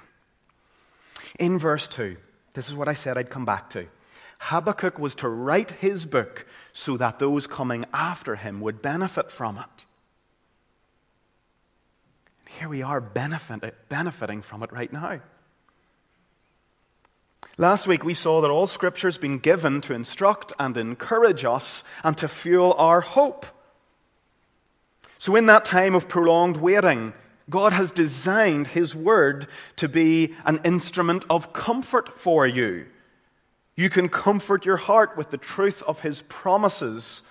In 1.39 1.59
verse 1.59 1.89
2, 1.89 2.19
this 2.53 2.69
is 2.69 2.75
what 2.75 2.89
I 2.89 2.95
said 2.95 3.17
I'd 3.17 3.31
come 3.31 3.47
back 3.47 3.71
to. 3.71 3.87
Habakkuk 4.45 4.99
was 4.99 5.15
to 5.17 5.29
write 5.29 5.71
his 5.71 6.05
book 6.05 6.47
so 6.73 6.97
that 6.97 7.21
those 7.21 7.47
coming 7.47 7.85
after 7.93 8.35
him 8.35 8.61
would 8.61 8.83
benefit 8.83 9.31
from 9.31 9.57
it. 9.57 9.85
Here 12.59 12.69
we 12.69 12.83
are 12.83 13.01
benefit, 13.01 13.89
benefiting 13.89 14.43
from 14.43 14.65
it 14.65 14.73
right 14.73 14.93
now. 14.93 15.21
Last 17.57 17.87
week 17.87 18.03
we 18.03 18.15
saw 18.15 18.41
that 18.41 18.51
all 18.51 18.67
Scripture 18.67 19.07
has 19.07 19.17
been 19.17 19.39
given 19.39 19.81
to 19.83 19.95
instruct 19.95 20.53
and 20.59 20.77
encourage 20.77 21.45
us 21.45 21.85
and 22.03 22.19
to 22.19 22.27
fuel 22.27 22.75
our 22.79 23.01
hope. 23.01 23.47
So, 25.19 25.37
in 25.37 25.47
that 25.47 25.65
time 25.65 25.95
of 25.95 26.09
prolonged 26.09 26.57
waiting, 26.57 27.13
God 27.49 27.73
has 27.73 27.93
designed 27.93 28.67
His 28.67 28.93
Word 28.93 29.47
to 29.77 29.89
be 29.89 30.35
an 30.45 30.61
instrument 30.65 31.25
of 31.31 31.53
comfort 31.53 32.19
for 32.19 32.45
you. 32.45 32.87
You 33.75 33.89
can 33.89 34.09
comfort 34.09 34.67
your 34.67 34.77
heart 34.77 35.17
with 35.17 35.31
the 35.31 35.39
truth 35.39 35.83
of 35.85 36.01
His 36.01 36.23
promises, 36.29 37.23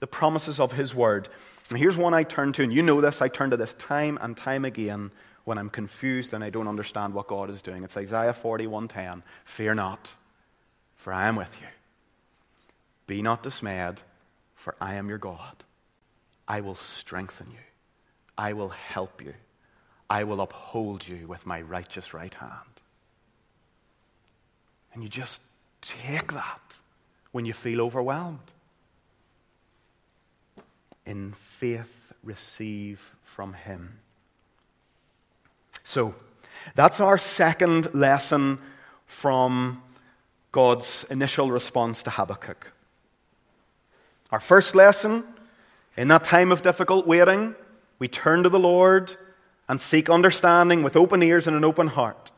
the 0.00 0.06
promises 0.06 0.60
of 0.60 0.72
His 0.72 0.94
Word. 0.94 1.28
And 1.70 1.78
here's 1.78 1.96
one 1.96 2.14
I 2.14 2.22
turn 2.22 2.52
to, 2.54 2.62
and 2.62 2.72
you 2.72 2.82
know 2.82 3.00
this, 3.00 3.22
I 3.22 3.28
turn 3.28 3.50
to 3.50 3.56
this 3.56 3.74
time 3.74 4.18
and 4.20 4.36
time 4.36 4.64
again 4.64 5.10
when 5.44 5.58
I'm 5.58 5.70
confused 5.70 6.32
and 6.32 6.44
I 6.44 6.50
don't 6.50 6.68
understand 6.68 7.14
what 7.14 7.28
God 7.28 7.50
is 7.50 7.62
doing. 7.62 7.82
It's 7.84 7.96
Isaiah 7.96 8.34
41:10. 8.34 9.22
Fear 9.44 9.74
not, 9.74 10.08
for 10.96 11.12
I 11.12 11.28
am 11.28 11.36
with 11.36 11.54
you. 11.60 11.68
Be 13.06 13.22
not 13.22 13.42
dismayed, 13.42 14.00
for 14.56 14.74
I 14.80 14.94
am 14.94 15.08
your 15.08 15.18
God. 15.18 15.64
I 16.48 16.60
will 16.60 16.74
strengthen 16.74 17.50
you. 17.50 17.58
I 18.36 18.52
will 18.52 18.68
help 18.68 19.22
you. 19.22 19.34
I 20.10 20.24
will 20.24 20.40
uphold 20.40 21.06
you 21.06 21.26
with 21.26 21.46
my 21.46 21.62
righteous 21.62 22.12
right 22.12 22.34
hand. 22.34 22.52
And 24.92 25.02
you 25.02 25.08
just 25.08 25.40
take 25.86 26.32
that 26.32 26.76
when 27.32 27.44
you 27.44 27.52
feel 27.52 27.80
overwhelmed. 27.80 28.38
In 31.04 31.34
faith, 31.58 32.12
receive 32.24 33.00
from 33.24 33.52
Him. 33.52 33.98
So, 35.84 36.14
that's 36.74 37.00
our 37.00 37.18
second 37.18 37.94
lesson 37.94 38.58
from 39.06 39.82
God's 40.50 41.04
initial 41.10 41.50
response 41.50 42.02
to 42.04 42.10
Habakkuk. 42.10 42.72
Our 44.32 44.40
first 44.40 44.74
lesson 44.74 45.22
in 45.96 46.08
that 46.08 46.24
time 46.24 46.50
of 46.50 46.62
difficult 46.62 47.06
waiting, 47.06 47.54
we 47.98 48.08
turn 48.08 48.42
to 48.42 48.48
the 48.48 48.58
Lord 48.58 49.16
and 49.68 49.80
seek 49.80 50.10
understanding 50.10 50.82
with 50.82 50.96
open 50.96 51.22
ears 51.22 51.46
and 51.46 51.56
an 51.56 51.64
open 51.64 51.86
heart. 51.86 52.30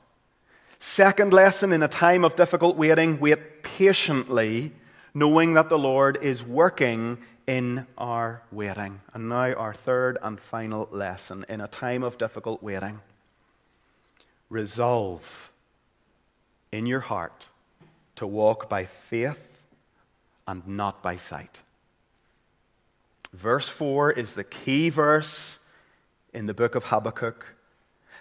Second 0.80 1.32
lesson 1.32 1.72
in 1.72 1.82
a 1.82 1.88
time 1.88 2.24
of 2.24 2.36
difficult 2.36 2.76
waiting, 2.76 3.18
wait 3.18 3.62
patiently, 3.62 4.72
knowing 5.12 5.54
that 5.54 5.68
the 5.68 5.78
Lord 5.78 6.18
is 6.22 6.44
working 6.44 7.18
in 7.46 7.86
our 7.96 8.42
waiting. 8.52 9.00
And 9.14 9.28
now, 9.28 9.52
our 9.54 9.74
third 9.74 10.18
and 10.22 10.38
final 10.38 10.88
lesson 10.92 11.44
in 11.48 11.60
a 11.60 11.68
time 11.68 12.04
of 12.04 12.18
difficult 12.18 12.62
waiting. 12.62 13.00
Resolve 14.50 15.50
in 16.70 16.86
your 16.86 17.00
heart 17.00 17.44
to 18.16 18.26
walk 18.26 18.68
by 18.68 18.84
faith 18.84 19.62
and 20.46 20.66
not 20.66 21.02
by 21.02 21.16
sight. 21.16 21.60
Verse 23.32 23.68
4 23.68 24.12
is 24.12 24.34
the 24.34 24.44
key 24.44 24.90
verse 24.90 25.58
in 26.32 26.46
the 26.46 26.54
book 26.54 26.74
of 26.74 26.84
Habakkuk 26.84 27.44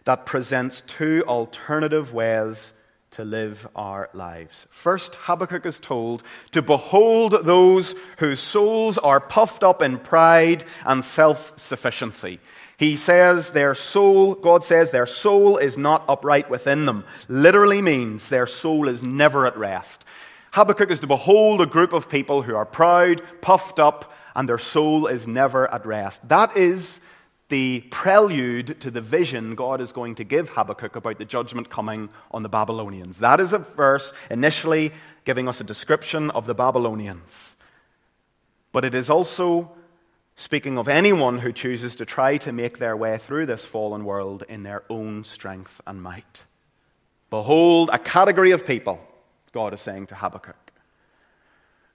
that 0.08 0.26
presents 0.26 0.84
two 0.88 1.22
alternative 1.28 2.14
ways 2.14 2.72
to 3.12 3.26
live 3.26 3.68
our 3.76 4.10
lives. 4.14 4.66
First, 4.70 5.16
Habakkuk 5.16 5.66
is 5.66 5.80
told 5.80 6.24
to 6.52 6.62
behold 6.62 7.36
those 7.44 7.94
whose 8.18 8.40
souls 8.40 8.98
are 8.98 9.20
puffed 9.20 9.66
up 9.66 9.82
in 9.82 9.98
pride 9.98 10.64
and 10.86 11.04
self 11.04 11.52
sufficiency. 11.58 12.40
He 12.78 12.96
says 12.96 13.52
their 13.52 13.76
soul, 13.76 14.36
God 14.36 14.64
says 14.64 14.92
their 14.92 15.08
soul 15.08 15.58
is 15.58 15.78
not 15.78 16.06
upright 16.08 16.50
within 16.50 16.86
them. 16.86 17.04
Literally 17.28 17.82
means 17.82 18.30
their 18.30 18.48
soul 18.48 18.88
is 18.88 19.04
never 19.04 19.46
at 19.46 19.58
rest. 19.58 20.06
Habakkuk 20.52 20.90
is 20.90 21.02
to 21.02 21.08
behold 21.08 21.60
a 21.60 21.66
group 21.66 21.92
of 21.92 22.08
people 22.08 22.44
who 22.44 22.56
are 22.56 22.66
proud, 22.66 23.22
puffed 23.42 23.78
up, 23.78 24.14
and 24.38 24.48
their 24.48 24.58
soul 24.58 25.08
is 25.08 25.28
never 25.28 25.70
at 25.70 25.86
rest. 25.86 26.26
That 26.30 26.56
is 26.56 27.02
the 27.50 27.82
prelude 27.92 28.80
to 28.82 28.92
the 28.92 29.02
vision 29.02 29.56
God 29.56 29.80
is 29.80 29.92
going 29.92 30.16
to 30.16 30.24
give 30.24 30.50
Habakkuk 30.50 30.96
about 30.96 31.18
the 31.18 31.26
judgment 31.26 31.70
coming 31.70 32.10
on 32.32 32.44
the 32.44 32.50
Babylonians. 32.50 33.20
That 33.20 33.40
is 33.40 33.54
a 33.54 33.60
verse 33.60 34.12
initially 34.30 34.92
giving 35.24 35.48
us 35.48 35.62
a 35.62 35.64
description 35.64 36.30
of 36.32 36.46
the 36.46 36.54
Babylonians. 36.54 37.56
But 38.74 38.84
it 38.84 38.96
is 38.96 39.10
also 39.10 39.72
speaking 40.36 40.78
of 40.78 40.88
anyone 40.88 41.40
who 41.40 41.52
chooses 41.52 41.96
to 41.96 42.06
try 42.06 42.38
to 42.38 42.52
make 42.52 42.78
their 42.78 42.96
way 42.96 43.18
through 43.18 43.46
this 43.46 43.66
fallen 43.66 44.04
world 44.06 44.44
in 44.50 44.64
their 44.64 44.84
own 44.90 45.24
strength 45.24 45.82
and 45.88 46.02
might. 46.02 46.44
Behold, 47.30 47.90
a 47.92 48.00
category 48.00 48.52
of 48.52 48.66
people, 48.66 49.00
God 49.52 49.74
is 49.74 49.82
saying 49.82 50.08
to 50.08 50.16
Habakkuk, 50.16 50.72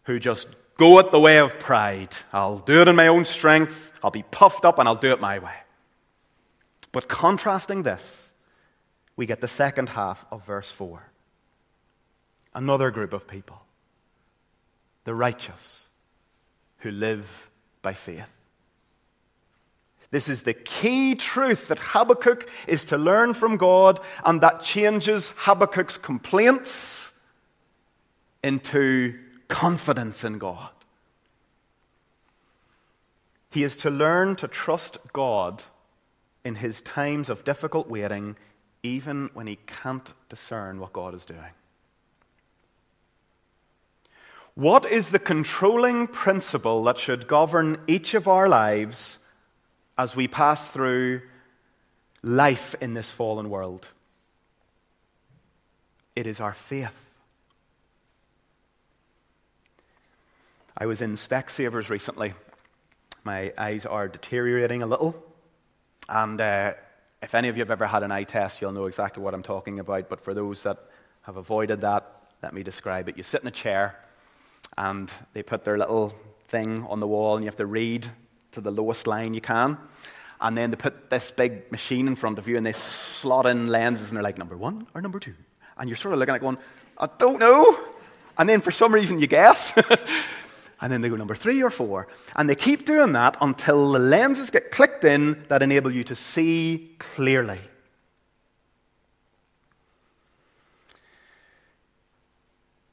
who 0.04 0.18
just 0.18 0.48
go 0.82 0.98
it 0.98 1.12
the 1.12 1.20
way 1.20 1.38
of 1.38 1.60
pride. 1.60 2.12
I'll 2.32 2.58
do 2.58 2.80
it 2.80 2.88
in 2.88 2.96
my 2.96 3.06
own 3.06 3.24
strength. 3.24 3.92
I'll 4.02 4.10
be 4.10 4.24
puffed 4.24 4.64
up 4.64 4.80
and 4.80 4.88
I'll 4.88 4.96
do 4.96 5.12
it 5.12 5.20
my 5.20 5.38
way. 5.38 5.54
But 6.90 7.08
contrasting 7.08 7.84
this, 7.84 8.04
we 9.14 9.24
get 9.26 9.40
the 9.40 9.46
second 9.46 9.90
half 9.90 10.26
of 10.32 10.44
verse 10.44 10.68
4. 10.72 11.00
Another 12.52 12.90
group 12.90 13.12
of 13.12 13.28
people, 13.28 13.62
the 15.04 15.14
righteous, 15.14 15.84
who 16.78 16.90
live 16.90 17.28
by 17.80 17.94
faith. 17.94 18.24
This 20.10 20.28
is 20.28 20.42
the 20.42 20.52
key 20.52 21.14
truth 21.14 21.68
that 21.68 21.78
Habakkuk 21.78 22.48
is 22.66 22.84
to 22.86 22.98
learn 22.98 23.34
from 23.34 23.56
God, 23.56 24.00
and 24.24 24.40
that 24.40 24.62
changes 24.62 25.30
Habakkuk's 25.36 25.96
complaints 25.96 27.12
into 28.42 29.16
confidence 29.52 30.24
in 30.24 30.38
God. 30.38 30.70
He 33.50 33.62
is 33.62 33.76
to 33.76 33.90
learn 33.90 34.34
to 34.36 34.48
trust 34.48 34.96
God 35.12 35.62
in 36.42 36.54
his 36.54 36.80
times 36.80 37.28
of 37.28 37.44
difficult 37.44 37.86
waiting, 37.88 38.36
even 38.82 39.28
when 39.34 39.46
he 39.46 39.58
can't 39.66 40.12
discern 40.30 40.80
what 40.80 40.94
God 40.94 41.14
is 41.14 41.26
doing. 41.26 41.52
What 44.54 44.90
is 44.90 45.10
the 45.10 45.18
controlling 45.18 46.06
principle 46.06 46.82
that 46.84 46.96
should 46.96 47.28
govern 47.28 47.78
each 47.86 48.14
of 48.14 48.28
our 48.28 48.48
lives 48.48 49.18
as 49.98 50.16
we 50.16 50.28
pass 50.28 50.70
through 50.70 51.20
life 52.22 52.74
in 52.80 52.94
this 52.94 53.10
fallen 53.10 53.50
world? 53.50 53.86
It 56.16 56.26
is 56.26 56.40
our 56.40 56.54
faith. 56.54 57.01
I 60.76 60.86
was 60.86 61.02
in 61.02 61.16
Specsavers 61.16 61.90
recently. 61.90 62.32
My 63.24 63.52
eyes 63.58 63.84
are 63.84 64.08
deteriorating 64.08 64.82
a 64.82 64.86
little. 64.86 65.14
And 66.08 66.40
uh, 66.40 66.72
if 67.22 67.34
any 67.34 67.48
of 67.48 67.56
you 67.56 67.60
have 67.60 67.70
ever 67.70 67.86
had 67.86 68.02
an 68.02 68.10
eye 68.10 68.24
test, 68.24 68.60
you'll 68.60 68.72
know 68.72 68.86
exactly 68.86 69.22
what 69.22 69.34
I'm 69.34 69.42
talking 69.42 69.80
about. 69.80 70.08
But 70.08 70.22
for 70.22 70.32
those 70.32 70.62
that 70.62 70.78
have 71.22 71.36
avoided 71.36 71.82
that, 71.82 72.10
let 72.42 72.54
me 72.54 72.62
describe 72.62 73.08
it. 73.10 73.18
You 73.18 73.22
sit 73.22 73.42
in 73.42 73.48
a 73.48 73.52
chair, 73.52 73.96
and 74.78 75.10
they 75.34 75.42
put 75.42 75.62
their 75.62 75.76
little 75.76 76.14
thing 76.48 76.86
on 76.88 77.00
the 77.00 77.06
wall, 77.06 77.36
and 77.36 77.44
you 77.44 77.48
have 77.48 77.56
to 77.56 77.66
read 77.66 78.10
to 78.52 78.62
the 78.62 78.70
lowest 78.70 79.06
line 79.06 79.34
you 79.34 79.42
can. 79.42 79.76
And 80.40 80.56
then 80.56 80.70
they 80.70 80.76
put 80.76 81.10
this 81.10 81.30
big 81.30 81.70
machine 81.70 82.08
in 82.08 82.16
front 82.16 82.38
of 82.38 82.48
you, 82.48 82.56
and 82.56 82.64
they 82.64 82.72
slot 82.72 83.44
in 83.44 83.68
lenses, 83.68 84.08
and 84.08 84.16
they're 84.16 84.22
like, 84.22 84.38
number 84.38 84.56
one 84.56 84.86
or 84.94 85.02
number 85.02 85.20
two? 85.20 85.34
And 85.76 85.90
you're 85.90 85.98
sort 85.98 86.14
of 86.14 86.18
looking 86.18 86.34
at 86.34 86.40
going, 86.40 86.58
I 86.96 87.08
don't 87.18 87.38
know. 87.38 87.78
And 88.38 88.48
then 88.48 88.62
for 88.62 88.70
some 88.70 88.94
reason 88.94 89.18
you 89.18 89.26
guess. 89.26 89.74
and 90.82 90.92
then 90.92 91.00
they 91.00 91.08
go 91.08 91.14
number 91.14 91.36
three 91.36 91.62
or 91.62 91.70
four. 91.70 92.08
And 92.34 92.50
they 92.50 92.56
keep 92.56 92.84
doing 92.84 93.12
that 93.12 93.36
until 93.40 93.92
the 93.92 94.00
lenses 94.00 94.50
get 94.50 94.72
clicked 94.72 95.04
in 95.04 95.44
that 95.48 95.62
enable 95.62 95.92
you 95.92 96.02
to 96.04 96.16
see 96.16 96.96
clearly. 96.98 97.60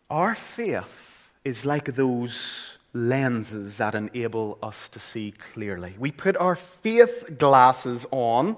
Our 0.08 0.36
faith 0.36 1.30
is 1.44 1.66
like 1.66 1.96
those 1.96 2.78
lenses 2.94 3.78
that 3.78 3.96
enable 3.96 4.60
us 4.62 4.90
to 4.90 5.00
see 5.00 5.32
clearly. 5.32 5.96
We 5.98 6.12
put 6.12 6.38
our 6.38 6.56
faith 6.56 7.38
glasses 7.40 8.06
on 8.12 8.56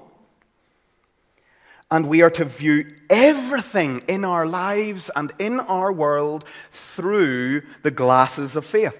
and 1.89 2.07
we 2.07 2.21
are 2.21 2.29
to 2.31 2.45
view 2.45 2.85
everything 3.09 4.01
in 4.07 4.25
our 4.25 4.45
lives 4.45 5.09
and 5.15 5.31
in 5.39 5.61
our 5.61 5.91
world 5.91 6.43
through 6.71 7.63
the 7.83 7.91
glasses 7.91 8.57
of 8.57 8.65
faith. 8.65 8.95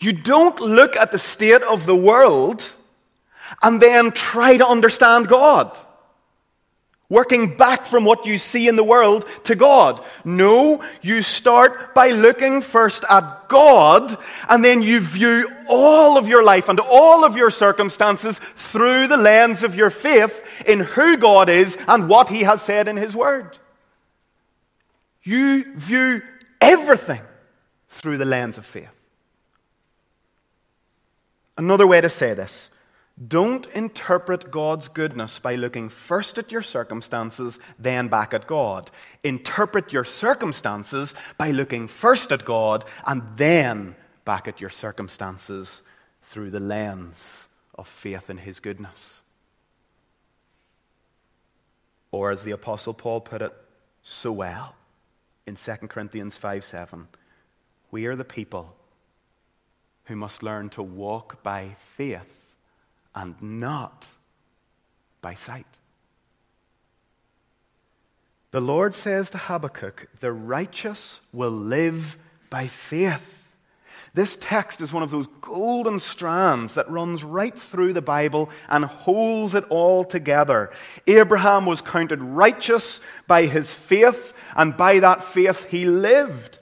You 0.00 0.12
don't 0.12 0.60
look 0.60 0.96
at 0.96 1.12
the 1.12 1.18
state 1.18 1.62
of 1.62 1.86
the 1.86 1.96
world 1.96 2.68
and 3.62 3.80
then 3.80 4.12
try 4.12 4.56
to 4.56 4.66
understand 4.66 5.28
God. 5.28 5.76
Working 7.08 7.56
back 7.56 7.86
from 7.86 8.04
what 8.04 8.26
you 8.26 8.36
see 8.36 8.66
in 8.66 8.74
the 8.74 8.82
world 8.82 9.26
to 9.44 9.54
God. 9.54 10.04
No, 10.24 10.82
you 11.02 11.22
start 11.22 11.94
by 11.94 12.08
looking 12.10 12.62
first 12.62 13.04
at 13.08 13.48
God, 13.48 14.18
and 14.48 14.64
then 14.64 14.82
you 14.82 14.98
view 14.98 15.48
all 15.68 16.18
of 16.18 16.26
your 16.26 16.42
life 16.42 16.68
and 16.68 16.80
all 16.80 17.24
of 17.24 17.36
your 17.36 17.52
circumstances 17.52 18.40
through 18.56 19.06
the 19.06 19.16
lens 19.16 19.62
of 19.62 19.76
your 19.76 19.90
faith 19.90 20.42
in 20.66 20.80
who 20.80 21.16
God 21.16 21.48
is 21.48 21.78
and 21.86 22.08
what 22.08 22.28
He 22.28 22.42
has 22.42 22.60
said 22.60 22.88
in 22.88 22.96
His 22.96 23.14
Word. 23.14 23.56
You 25.22 25.76
view 25.76 26.22
everything 26.60 27.22
through 27.88 28.18
the 28.18 28.24
lens 28.24 28.58
of 28.58 28.66
faith. 28.66 28.95
Another 31.56 31.86
way 31.86 32.00
to 32.00 32.08
say 32.08 32.34
this 32.34 32.70
don't 33.28 33.66
interpret 33.68 34.50
God's 34.50 34.88
goodness 34.88 35.38
by 35.38 35.54
looking 35.54 35.88
first 35.88 36.36
at 36.36 36.52
your 36.52 36.62
circumstances, 36.62 37.58
then 37.78 38.08
back 38.08 38.34
at 38.34 38.46
God. 38.46 38.90
Interpret 39.24 39.90
your 39.90 40.04
circumstances 40.04 41.14
by 41.38 41.50
looking 41.50 41.88
first 41.88 42.30
at 42.30 42.44
God 42.44 42.84
and 43.06 43.22
then 43.36 43.96
back 44.26 44.48
at 44.48 44.60
your 44.60 44.68
circumstances 44.68 45.82
through 46.24 46.50
the 46.50 46.60
lens 46.60 47.46
of 47.74 47.88
faith 47.88 48.28
in 48.28 48.36
His 48.36 48.60
goodness. 48.60 49.22
Or, 52.10 52.30
as 52.30 52.42
the 52.42 52.50
Apostle 52.50 52.94
Paul 52.94 53.22
put 53.22 53.40
it 53.40 53.52
so 54.02 54.30
well 54.30 54.74
in 55.46 55.54
2 55.54 55.72
Corinthians 55.88 56.36
5 56.36 56.64
7, 56.66 57.08
we 57.90 58.04
are 58.04 58.16
the 58.16 58.24
people 58.24 58.74
who 60.06 60.16
must 60.16 60.42
learn 60.42 60.68
to 60.70 60.82
walk 60.82 61.42
by 61.42 61.74
faith 61.96 62.40
and 63.14 63.34
not 63.40 64.06
by 65.20 65.34
sight. 65.34 65.66
The 68.52 68.60
Lord 68.60 68.94
says 68.94 69.30
to 69.30 69.38
Habakkuk, 69.38 70.08
The 70.20 70.32
righteous 70.32 71.20
will 71.32 71.50
live 71.50 72.16
by 72.48 72.68
faith. 72.68 73.54
This 74.14 74.38
text 74.40 74.80
is 74.80 74.94
one 74.94 75.02
of 75.02 75.10
those 75.10 75.26
golden 75.42 76.00
strands 76.00 76.72
that 76.74 76.90
runs 76.90 77.22
right 77.22 77.56
through 77.56 77.92
the 77.92 78.00
Bible 78.00 78.48
and 78.70 78.84
holds 78.84 79.54
it 79.54 79.64
all 79.68 80.04
together. 80.04 80.70
Abraham 81.06 81.66
was 81.66 81.82
counted 81.82 82.22
righteous 82.22 83.02
by 83.26 83.44
his 83.44 83.70
faith, 83.70 84.32
and 84.56 84.74
by 84.74 85.00
that 85.00 85.22
faith 85.22 85.66
he 85.66 85.84
lived. 85.84 86.55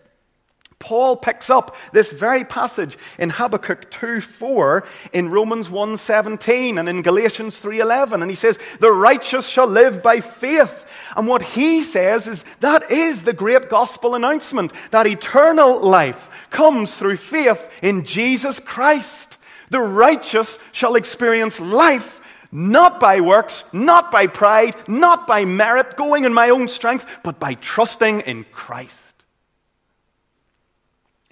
Paul 0.85 1.17
picks 1.17 1.49
up 1.49 1.75
this 1.93 2.13
very 2.13 2.45
passage 2.45 2.99
in 3.17 3.31
Habakkuk 3.31 3.91
2:4, 3.91 4.85
in 5.15 5.31
Romans 5.31 5.71
1:17, 5.71 6.77
and 6.77 6.91
in 6.91 7.01
Galatians 7.01 7.57
3:11, 7.57 8.21
and 8.21 8.31
he 8.31 8.35
says, 8.35 8.59
"The 8.81 8.93
righteous 8.93 9.49
shall 9.49 9.67
live 9.67 10.03
by 10.03 10.21
faith." 10.21 10.85
And 11.17 11.27
what 11.27 11.41
he 11.41 11.83
says 11.83 12.29
is 12.29 12.45
that 12.61 12.91
is 12.91 13.23
the 13.23 13.33
great 13.33 13.71
gospel 13.71 14.15
announcement 14.15 14.75
that 14.91 15.07
eternal 15.07 15.81
life 15.81 16.29
comes 16.51 16.95
through 16.97 17.17
faith 17.17 17.67
in 17.81 18.05
Jesus 18.05 18.61
Christ. 18.61 19.39
The 19.71 19.81
righteous 19.81 20.59
shall 20.71 20.97
experience 20.97 21.59
life 21.61 22.21
not 22.53 23.01
by 23.01 23.21
works, 23.21 23.65
not 23.73 24.13
by 24.13 24.27
pride, 24.27 24.77
not 24.87 25.27
by 25.27 25.47
merit, 25.47 25.97
going 25.97 26.25
in 26.25 26.35
my 26.35 26.51
own 26.51 26.69
strength, 26.69 27.07
but 27.23 27.41
by 27.41 27.55
trusting 27.55 28.21
in 28.21 28.45
Christ. 28.53 29.04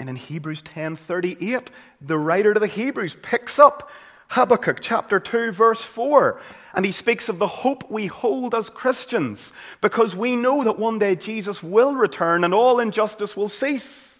And 0.02 0.08
in 0.08 0.16
Hebrews 0.16 0.62
10:38, 0.62 1.68
the 2.00 2.18
writer 2.18 2.52
to 2.52 2.58
the 2.58 2.66
Hebrews 2.66 3.16
picks 3.22 3.60
up 3.60 3.88
Habakkuk 4.30 4.78
chapter 4.80 5.20
2, 5.20 5.52
verse 5.52 5.84
4. 5.84 6.40
And 6.74 6.84
he 6.84 6.90
speaks 6.90 7.28
of 7.28 7.38
the 7.38 7.46
hope 7.46 7.88
we 7.88 8.08
hold 8.08 8.52
as 8.52 8.68
Christians 8.68 9.52
because 9.80 10.16
we 10.16 10.34
know 10.34 10.64
that 10.64 10.76
one 10.76 10.98
day 10.98 11.14
Jesus 11.14 11.62
will 11.62 11.94
return 11.94 12.42
and 12.42 12.52
all 12.52 12.80
injustice 12.80 13.36
will 13.36 13.48
cease. 13.48 14.18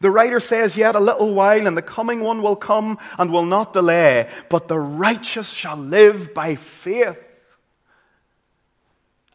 The 0.00 0.12
writer 0.12 0.38
says, 0.38 0.76
Yet 0.76 0.94
a 0.94 1.00
little 1.00 1.34
while, 1.34 1.66
and 1.66 1.76
the 1.76 1.82
coming 1.82 2.20
one 2.20 2.40
will 2.40 2.54
come 2.54 2.96
and 3.18 3.32
will 3.32 3.46
not 3.46 3.72
delay, 3.72 4.30
but 4.48 4.68
the 4.68 4.78
righteous 4.78 5.50
shall 5.50 5.76
live 5.76 6.32
by 6.32 6.54
faith. 6.54 7.20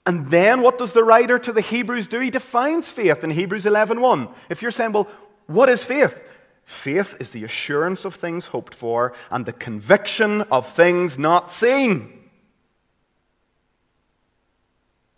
And 0.05 0.31
then 0.31 0.61
what 0.61 0.77
does 0.77 0.93
the 0.93 1.03
writer 1.03 1.37
to 1.37 1.51
the 1.51 1.59
Hebrews 1.59 2.07
do? 2.07 2.21
He 2.21 2.29
defines 2.29 2.87
faith 2.87 3.25
in 3.25 3.29
Hebrews 3.29 3.65
11:1. 3.65 4.33
If 4.49 4.61
you're 4.61 4.71
saying, 4.71 4.93
well, 4.93 5.09
what 5.49 5.67
is 5.67 5.83
faith? 5.83 6.21
Faith 6.63 7.17
is 7.19 7.31
the 7.31 7.43
assurance 7.43 8.05
of 8.05 8.13
things 8.13 8.45
hoped 8.45 8.75
for 8.75 9.13
and 9.31 9.47
the 9.47 9.51
conviction 9.51 10.43
of 10.43 10.71
things 10.71 11.17
not 11.17 11.51
seen. 11.51 12.13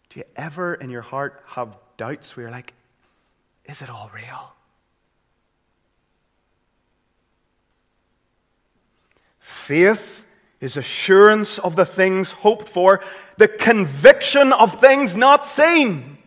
Do 0.10 0.20
you 0.20 0.26
ever 0.38 0.74
in 0.74 0.90
your 0.90 1.02
heart 1.02 1.44
have 1.48 1.76
doubts 1.98 2.36
where 2.38 2.46
you're 2.46 2.52
like, 2.52 2.74
is 3.66 3.82
it 3.82 3.90
all 3.90 4.10
real? 4.16 4.54
Faith 9.40 10.26
is 10.62 10.78
assurance 10.78 11.60
of 11.60 11.76
the 11.76 11.86
things 11.86 12.32
hoped 12.32 12.70
for, 12.70 13.04
the 13.36 13.50
conviction 13.50 14.54
of 14.54 14.80
things 14.80 15.14
not 15.14 15.46
seen. 15.46 16.18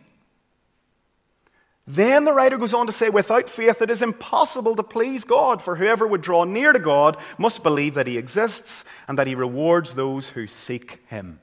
Then 1.87 2.25
the 2.25 2.33
writer 2.33 2.57
goes 2.57 2.73
on 2.73 2.87
to 2.87 2.91
say, 2.91 3.09
without 3.09 3.47
faith, 3.47 3.81
it 3.81 3.91
is 3.91 4.01
impossible 4.01 4.75
to 4.75 4.83
please 4.83 5.23
God, 5.23 5.61
for 5.61 5.75
whoever 5.75 6.07
would 6.07 6.21
draw 6.21 6.43
near 6.43 6.73
to 6.73 6.79
God 6.79 7.17
must 7.37 7.61
believe 7.61 7.93
that 7.93 8.07
He 8.07 8.17
exists 8.17 8.83
and 9.07 9.19
that 9.19 9.27
He 9.27 9.35
rewards 9.35 9.93
those 9.93 10.29
who 10.29 10.47
seek 10.47 11.03
Him. 11.09 11.39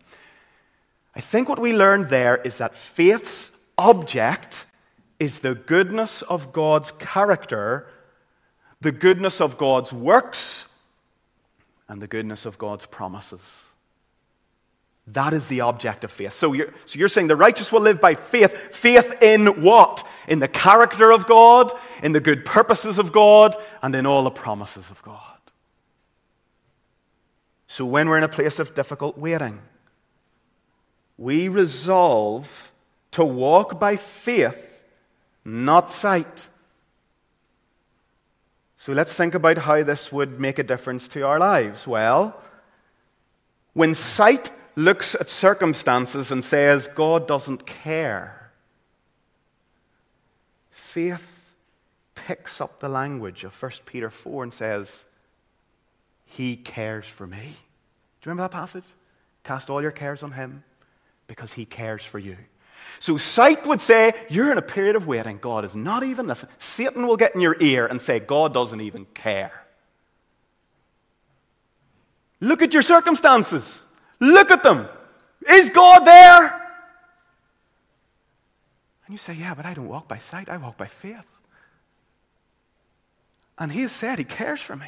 I 1.14 1.20
think 1.20 1.48
what 1.48 1.60
we 1.60 1.72
learned 1.72 2.08
there 2.08 2.38
is 2.38 2.58
that 2.58 2.74
faith's 2.74 3.52
object 3.78 4.66
is 5.20 5.38
the 5.38 5.54
goodness 5.54 6.22
of 6.22 6.52
God's 6.52 6.90
character, 6.92 7.86
the 8.80 8.92
goodness 8.92 9.40
of 9.40 9.56
God's 9.56 9.92
works, 9.92 10.66
and 11.88 12.02
the 12.02 12.08
goodness 12.08 12.46
of 12.46 12.58
God's 12.58 12.86
promises. 12.86 13.40
That 15.08 15.34
is 15.34 15.48
the 15.48 15.62
object 15.62 16.04
of 16.04 16.12
faith. 16.12 16.32
So 16.34 16.52
you're, 16.52 16.72
so 16.86 16.98
you're 16.98 17.08
saying 17.08 17.26
the 17.26 17.36
righteous 17.36 17.72
will 17.72 17.80
live 17.80 18.00
by 18.00 18.14
faith. 18.14 18.52
Faith 18.70 19.20
in 19.20 19.62
what? 19.62 20.06
In 20.28 20.38
the 20.38 20.48
character 20.48 21.10
of 21.10 21.26
God, 21.26 21.72
in 22.02 22.12
the 22.12 22.20
good 22.20 22.44
purposes 22.44 22.98
of 22.98 23.10
God, 23.10 23.56
and 23.82 23.94
in 23.94 24.06
all 24.06 24.22
the 24.22 24.30
promises 24.30 24.88
of 24.90 25.02
God. 25.02 25.18
So 27.66 27.84
when 27.84 28.08
we're 28.08 28.18
in 28.18 28.24
a 28.24 28.28
place 28.28 28.58
of 28.58 28.74
difficult 28.74 29.18
waiting, 29.18 29.60
we 31.18 31.48
resolve 31.48 32.70
to 33.12 33.24
walk 33.24 33.80
by 33.80 33.96
faith, 33.96 34.84
not 35.44 35.90
sight. 35.90 36.46
So 38.78 38.92
let's 38.92 39.14
think 39.14 39.34
about 39.34 39.58
how 39.58 39.82
this 39.82 40.12
would 40.12 40.38
make 40.38 40.58
a 40.58 40.62
difference 40.62 41.08
to 41.08 41.26
our 41.26 41.38
lives. 41.38 41.86
Well, 41.86 42.40
when 43.72 43.94
sight 43.94 44.50
looks 44.76 45.14
at 45.14 45.28
circumstances 45.28 46.30
and 46.30 46.44
says, 46.44 46.88
God 46.94 47.26
doesn't 47.28 47.66
care. 47.66 48.50
Faith 50.70 51.50
picks 52.14 52.60
up 52.60 52.80
the 52.80 52.88
language 52.88 53.44
of 53.44 53.60
1 53.60 53.72
Peter 53.86 54.10
4 54.10 54.44
and 54.44 54.54
says, 54.54 55.04
He 56.24 56.56
cares 56.56 57.06
for 57.06 57.26
me. 57.26 57.38
Do 57.38 57.42
you 57.42 58.30
remember 58.30 58.42
that 58.42 58.52
passage? 58.52 58.84
Cast 59.44 59.70
all 59.70 59.82
your 59.82 59.90
cares 59.90 60.22
on 60.22 60.32
Him 60.32 60.62
because 61.26 61.52
He 61.52 61.64
cares 61.64 62.02
for 62.02 62.18
you. 62.18 62.36
So 63.00 63.16
sight 63.16 63.66
would 63.66 63.80
say, 63.80 64.12
You're 64.28 64.52
in 64.52 64.58
a 64.58 64.62
period 64.62 64.96
of 64.96 65.06
waiting. 65.06 65.38
God 65.38 65.64
is 65.64 65.74
not 65.74 66.02
even 66.02 66.26
listening. 66.26 66.52
Satan 66.58 67.06
will 67.06 67.16
get 67.16 67.34
in 67.34 67.40
your 67.40 67.56
ear 67.60 67.86
and 67.86 68.00
say, 68.00 68.20
God 68.20 68.54
doesn't 68.54 68.80
even 68.80 69.06
care. 69.14 69.52
Look 72.40 72.60
at 72.62 72.72
your 72.72 72.82
circumstances. 72.82 73.80
Look 74.22 74.52
at 74.52 74.62
them. 74.62 74.88
Is 75.50 75.70
God 75.70 76.04
there? 76.04 76.44
And 79.04 79.12
you 79.12 79.18
say, 79.18 79.32
Yeah, 79.34 79.52
but 79.54 79.66
I 79.66 79.74
don't 79.74 79.88
walk 79.88 80.06
by 80.06 80.18
sight, 80.18 80.48
I 80.48 80.58
walk 80.58 80.76
by 80.76 80.86
faith. 80.86 81.26
And 83.58 83.72
He 83.72 83.82
has 83.82 83.90
said 83.90 84.20
He 84.20 84.24
cares 84.24 84.60
for 84.60 84.76
me. 84.76 84.86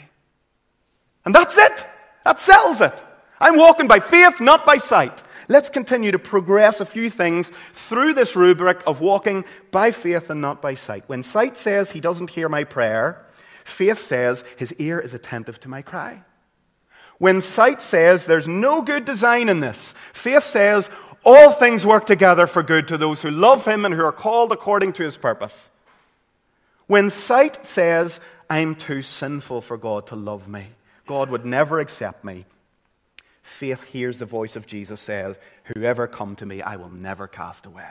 And 1.24 1.34
that's 1.34 1.58
it. 1.58 1.86
That 2.24 2.38
settles 2.38 2.80
it. 2.80 3.04
I'm 3.40 3.56
walking 3.56 3.88
by 3.88 3.98
faith, 3.98 4.40
not 4.40 4.64
by 4.64 4.76
sight. 4.76 5.24
Let's 5.48 5.68
continue 5.68 6.12
to 6.12 6.18
progress 6.20 6.80
a 6.80 6.86
few 6.86 7.10
things 7.10 7.50
through 7.72 8.14
this 8.14 8.36
rubric 8.36 8.84
of 8.86 9.00
walking 9.00 9.44
by 9.72 9.90
faith 9.90 10.30
and 10.30 10.40
not 10.40 10.62
by 10.62 10.76
sight. 10.76 11.08
When 11.08 11.24
sight 11.24 11.56
says 11.56 11.90
he 11.90 12.00
doesn't 12.00 12.30
hear 12.30 12.48
my 12.48 12.62
prayer, 12.62 13.26
faith 13.64 14.00
says 14.00 14.44
his 14.56 14.72
ear 14.74 15.00
is 15.00 15.12
attentive 15.12 15.58
to 15.60 15.68
my 15.68 15.82
cry. 15.82 16.22
When 17.24 17.40
sight 17.40 17.80
says 17.80 18.26
there's 18.26 18.46
no 18.46 18.82
good 18.82 19.06
design 19.06 19.48
in 19.48 19.60
this, 19.60 19.94
faith 20.12 20.44
says 20.44 20.90
all 21.24 21.52
things 21.52 21.86
work 21.86 22.04
together 22.04 22.46
for 22.46 22.62
good 22.62 22.86
to 22.88 22.98
those 22.98 23.22
who 23.22 23.30
love 23.30 23.66
him 23.66 23.86
and 23.86 23.94
who 23.94 24.04
are 24.04 24.12
called 24.12 24.52
according 24.52 24.92
to 24.92 25.04
his 25.04 25.16
purpose. 25.16 25.70
When 26.86 27.08
sight 27.08 27.66
says 27.66 28.20
I'm 28.50 28.74
too 28.74 29.00
sinful 29.00 29.62
for 29.62 29.78
God 29.78 30.08
to 30.08 30.16
love 30.16 30.48
me, 30.48 30.66
God 31.06 31.30
would 31.30 31.46
never 31.46 31.80
accept 31.80 32.26
me, 32.26 32.44
faith 33.42 33.82
hears 33.84 34.18
the 34.18 34.26
voice 34.26 34.54
of 34.54 34.66
Jesus 34.66 35.00
says, 35.00 35.34
Whoever 35.74 36.06
come 36.06 36.36
to 36.36 36.44
me, 36.44 36.60
I 36.60 36.76
will 36.76 36.90
never 36.90 37.26
cast 37.26 37.64
away. 37.64 37.88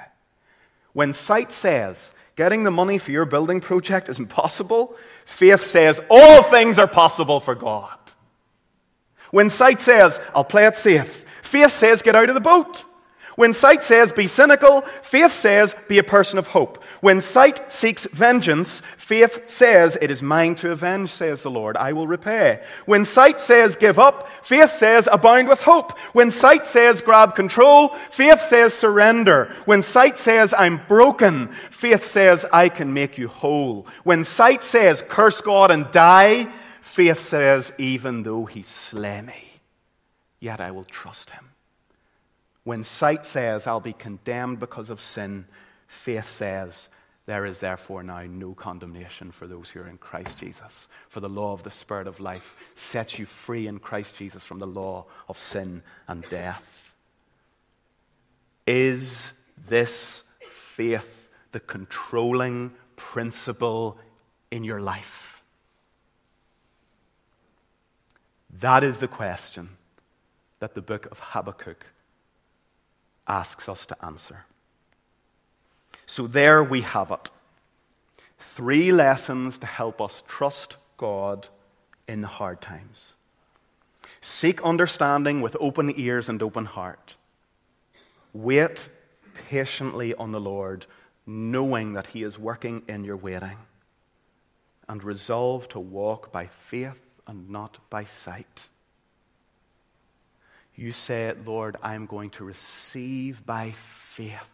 When 0.91 1.11
sight 1.11 1.51
says, 1.51 2.11
Getting 2.35 2.65
the 2.65 2.69
money 2.69 2.99
for 2.99 3.09
your 3.09 3.25
building 3.25 3.61
project 3.61 4.09
is 4.09 4.19
impossible, 4.19 4.95
faith 5.25 5.63
says, 5.63 5.99
All 6.07 6.43
things 6.43 6.77
are 6.77 6.85
possible 6.85 7.39
for 7.39 7.55
God. 7.55 7.97
When 9.33 9.49
sight 9.49 9.81
says, 9.81 10.19
I'll 10.35 10.43
play 10.43 10.67
it 10.67 10.75
safe, 10.75 11.25
faith 11.41 11.75
says, 11.75 12.03
get 12.03 12.15
out 12.15 12.29
of 12.29 12.35
the 12.35 12.39
boat. 12.39 12.85
When 13.35 13.51
sight 13.51 13.81
says, 13.81 14.11
be 14.11 14.27
cynical, 14.27 14.81
faith 15.01 15.33
says, 15.33 15.75
be 15.87 15.97
a 15.97 16.03
person 16.03 16.37
of 16.37 16.45
hope. 16.45 16.83
When 17.01 17.19
sight 17.19 17.71
seeks 17.71 18.05
vengeance, 18.05 18.83
faith 18.95 19.49
says, 19.49 19.97
it 19.99 20.11
is 20.11 20.21
mine 20.21 20.53
to 20.57 20.69
avenge, 20.69 21.09
says 21.09 21.41
the 21.41 21.49
Lord. 21.49 21.75
I 21.77 21.93
will 21.93 22.05
repay. 22.05 22.61
When 22.85 23.05
sight 23.05 23.41
says, 23.41 23.75
give 23.75 23.97
up, 23.97 24.29
faith 24.45 24.73
says, 24.73 25.09
abound 25.11 25.47
with 25.47 25.61
hope. 25.61 25.97
When 26.13 26.29
sight 26.29 26.67
says, 26.67 27.01
grab 27.01 27.33
control, 27.33 27.95
faith 28.11 28.39
says, 28.49 28.75
surrender. 28.75 29.51
When 29.65 29.81
sight 29.81 30.19
says, 30.19 30.53
I'm 30.55 30.79
broken, 30.87 31.47
faith 31.71 32.05
says, 32.05 32.45
I 32.53 32.69
can 32.69 32.93
make 32.93 33.17
you 33.17 33.29
whole. 33.29 33.87
When 34.03 34.25
sight 34.25 34.61
says, 34.61 35.03
curse 35.09 35.41
God 35.41 35.71
and 35.71 35.89
die, 35.89 36.53
Faith 36.93 37.21
says, 37.21 37.73
even 37.79 38.21
though 38.21 38.45
he 38.45 38.61
slay 38.61 39.19
me, 39.19 39.49
yet 40.39 40.61
I 40.61 40.69
will 40.69 40.83
trust 40.83 41.31
him. 41.31 41.49
When 42.65 42.83
sight 42.83 43.25
says, 43.25 43.65
I'll 43.65 43.79
be 43.79 43.93
condemned 43.93 44.59
because 44.59 44.91
of 44.91 45.01
sin, 45.01 45.45
faith 45.87 46.29
says, 46.29 46.89
there 47.25 47.47
is 47.47 47.59
therefore 47.59 48.03
now 48.03 48.21
no 48.21 48.53
condemnation 48.53 49.31
for 49.31 49.47
those 49.47 49.69
who 49.69 49.79
are 49.79 49.87
in 49.87 49.97
Christ 49.97 50.37
Jesus. 50.37 50.87
For 51.09 51.19
the 51.19 51.27
law 51.27 51.53
of 51.53 51.63
the 51.63 51.71
Spirit 51.71 52.05
of 52.05 52.19
life 52.19 52.55
sets 52.75 53.17
you 53.17 53.25
free 53.25 53.65
in 53.65 53.79
Christ 53.79 54.15
Jesus 54.15 54.43
from 54.43 54.59
the 54.59 54.67
law 54.67 55.05
of 55.27 55.39
sin 55.39 55.81
and 56.07 56.23
death. 56.29 56.95
Is 58.67 59.31
this 59.67 60.21
faith 60.75 61.31
the 61.53 61.59
controlling 61.59 62.71
principle 62.97 63.97
in 64.51 64.63
your 64.63 64.79
life? 64.79 65.32
That 68.59 68.83
is 68.83 68.99
the 68.99 69.07
question 69.07 69.69
that 70.59 70.75
the 70.75 70.81
book 70.81 71.07
of 71.11 71.19
Habakkuk 71.19 71.85
asks 73.27 73.67
us 73.67 73.85
to 73.87 74.05
answer. 74.05 74.45
So 76.05 76.27
there 76.27 76.63
we 76.63 76.81
have 76.81 77.11
it. 77.11 77.29
Three 78.37 78.91
lessons 78.91 79.57
to 79.59 79.67
help 79.67 79.99
us 80.01 80.23
trust 80.27 80.77
God 80.97 81.47
in 82.07 82.21
the 82.21 82.27
hard 82.27 82.61
times. 82.61 83.13
Seek 84.21 84.61
understanding 84.61 85.41
with 85.41 85.57
open 85.59 85.93
ears 85.99 86.29
and 86.29 86.41
open 86.41 86.65
heart. 86.65 87.15
Wait 88.33 88.89
patiently 89.49 90.13
on 90.15 90.31
the 90.31 90.39
Lord, 90.39 90.85
knowing 91.25 91.93
that 91.93 92.07
He 92.07 92.23
is 92.23 92.37
working 92.37 92.83
in 92.87 93.03
your 93.03 93.17
waiting. 93.17 93.57
And 94.87 95.03
resolve 95.03 95.67
to 95.69 95.79
walk 95.79 96.31
by 96.31 96.47
faith 96.69 97.02
and 97.27 97.49
not 97.49 97.77
by 97.89 98.03
sight. 98.05 98.63
You 100.75 100.91
say, 100.91 101.33
Lord, 101.45 101.77
I'm 101.83 102.05
going 102.05 102.31
to 102.31 102.43
receive 102.43 103.45
by 103.45 103.71
faith 103.77 104.49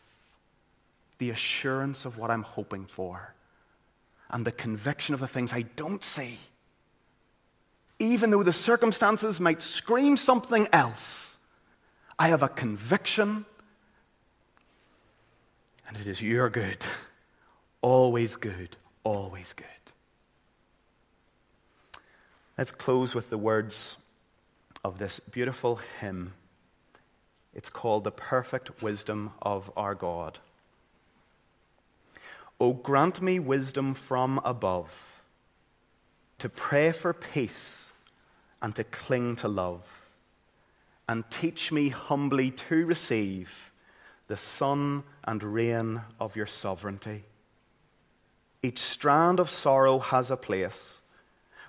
the 1.17 1.29
assurance 1.29 2.05
of 2.05 2.17
what 2.17 2.29
I'm 2.29 2.43
hoping 2.43 2.85
for 2.85 3.33
and 4.29 4.45
the 4.45 4.51
conviction 4.51 5.13
of 5.13 5.19
the 5.19 5.27
things 5.27 5.53
I 5.53 5.63
don't 5.63 6.03
see. 6.03 6.39
even 7.99 8.31
though 8.31 8.43
the 8.43 8.53
circumstances 8.53 9.39
might 9.39 9.61
scream 9.61 10.15
something 10.15 10.67
else, 10.71 11.35
I 12.17 12.29
have 12.29 12.43
a 12.43 12.49
conviction, 12.49 13.45
and 15.87 15.97
it 15.97 16.07
is 16.07 16.21
your 16.21 16.49
good. 16.49 16.77
Always 17.81 18.35
good, 18.37 18.75
always 19.03 19.53
good. 19.53 19.65
Let's 22.59 22.71
close 22.73 23.15
with 23.15 23.29
the 23.29 23.37
words 23.37 23.95
of 24.83 24.99
this 24.99 25.21
beautiful 25.21 25.79
hymn. 26.01 26.33
It's 27.53 27.69
called 27.69 28.03
The 28.03 28.11
Perfect 28.11 28.81
Wisdom 28.81 29.31
of 29.41 29.71
Our 29.77 29.95
God. 29.95 30.39
O 32.59 32.73
grant 32.73 33.21
me 33.21 33.39
wisdom 33.39 33.93
from 33.93 34.41
above 34.43 34.91
to 36.39 36.49
pray 36.49 36.91
for 36.91 37.13
peace 37.13 37.85
and 38.61 38.75
to 38.75 38.83
cling 38.83 39.37
to 39.37 39.47
love, 39.47 39.85
and 41.07 41.23
teach 41.31 41.71
me 41.71 41.87
humbly 41.87 42.51
to 42.51 42.85
receive 42.85 43.71
the 44.27 44.35
sun 44.35 45.05
and 45.23 45.41
rain 45.43 46.01
of 46.19 46.35
your 46.35 46.45
sovereignty. 46.45 47.23
Each 48.61 48.79
strand 48.79 49.39
of 49.39 49.49
sorrow 49.49 49.99
has 49.99 50.29
a 50.29 50.35
place 50.35 50.98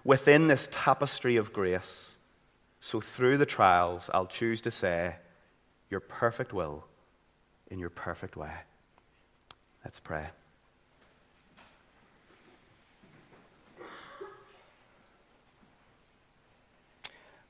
within 0.05 0.49
this 0.49 0.69
tapestry 0.71 1.37
of 1.37 1.53
grace. 1.53 2.17
So 2.81 3.01
through 3.01 3.39
the 3.39 3.47
trials, 3.47 4.09
I'll 4.13 4.27
choose 4.27 4.61
to 4.63 4.71
say, 4.71 5.17
Your 5.91 6.01
perfect 6.01 6.53
will 6.53 6.85
in 7.71 7.79
your 7.79 7.91
perfect 7.91 8.37
way. 8.37 8.53
Let's 9.85 10.01
pray. 10.01 10.27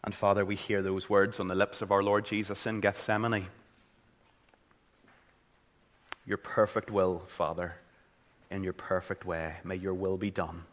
And 0.03 0.15
Father, 0.15 0.45
we 0.45 0.57
hear 0.57 0.83
those 0.83 1.11
words 1.11 1.41
on 1.41 1.49
the 1.49 1.55
lips 1.55 1.83
of 1.83 1.93
our 1.93 2.03
Lord 2.03 2.25
Jesus 2.25 2.67
in 2.67 2.81
Gethsemane. 2.81 3.47
Your 6.27 6.39
perfect 6.39 6.91
will, 6.91 7.23
Father, 7.27 7.75
in 8.51 8.63
your 8.63 8.73
perfect 8.73 9.27
way. 9.27 9.57
May 9.63 9.77
your 9.77 9.95
will 9.95 10.17
be 10.17 10.31
done. 10.31 10.65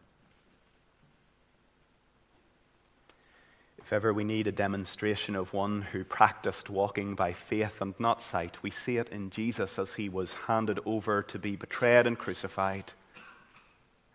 If 3.87 3.93
ever 3.93 4.13
we 4.13 4.25
need 4.25 4.47
a 4.47 4.51
demonstration 4.51 5.33
of 5.37 5.53
one 5.53 5.81
who 5.81 6.03
practiced 6.03 6.69
walking 6.69 7.15
by 7.15 7.31
faith 7.31 7.79
and 7.79 7.97
not 7.97 8.21
sight, 8.21 8.61
we 8.61 8.69
see 8.69 8.97
it 8.97 9.07
in 9.07 9.29
Jesus 9.29 9.79
as 9.79 9.93
he 9.93 10.09
was 10.09 10.33
handed 10.33 10.81
over 10.85 11.23
to 11.23 11.39
be 11.39 11.55
betrayed 11.55 12.05
and 12.05 12.19
crucified. 12.19 12.91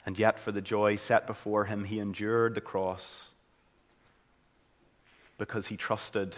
And 0.05 0.18
yet, 0.18 0.39
for 0.39 0.53
the 0.53 0.61
joy 0.61 0.97
set 0.97 1.27
before 1.27 1.64
him, 1.64 1.85
he 1.85 2.01
endured 2.01 2.55
the 2.55 2.61
cross 2.61 3.31
because 5.39 5.68
he 5.68 5.79
trusted, 5.79 6.37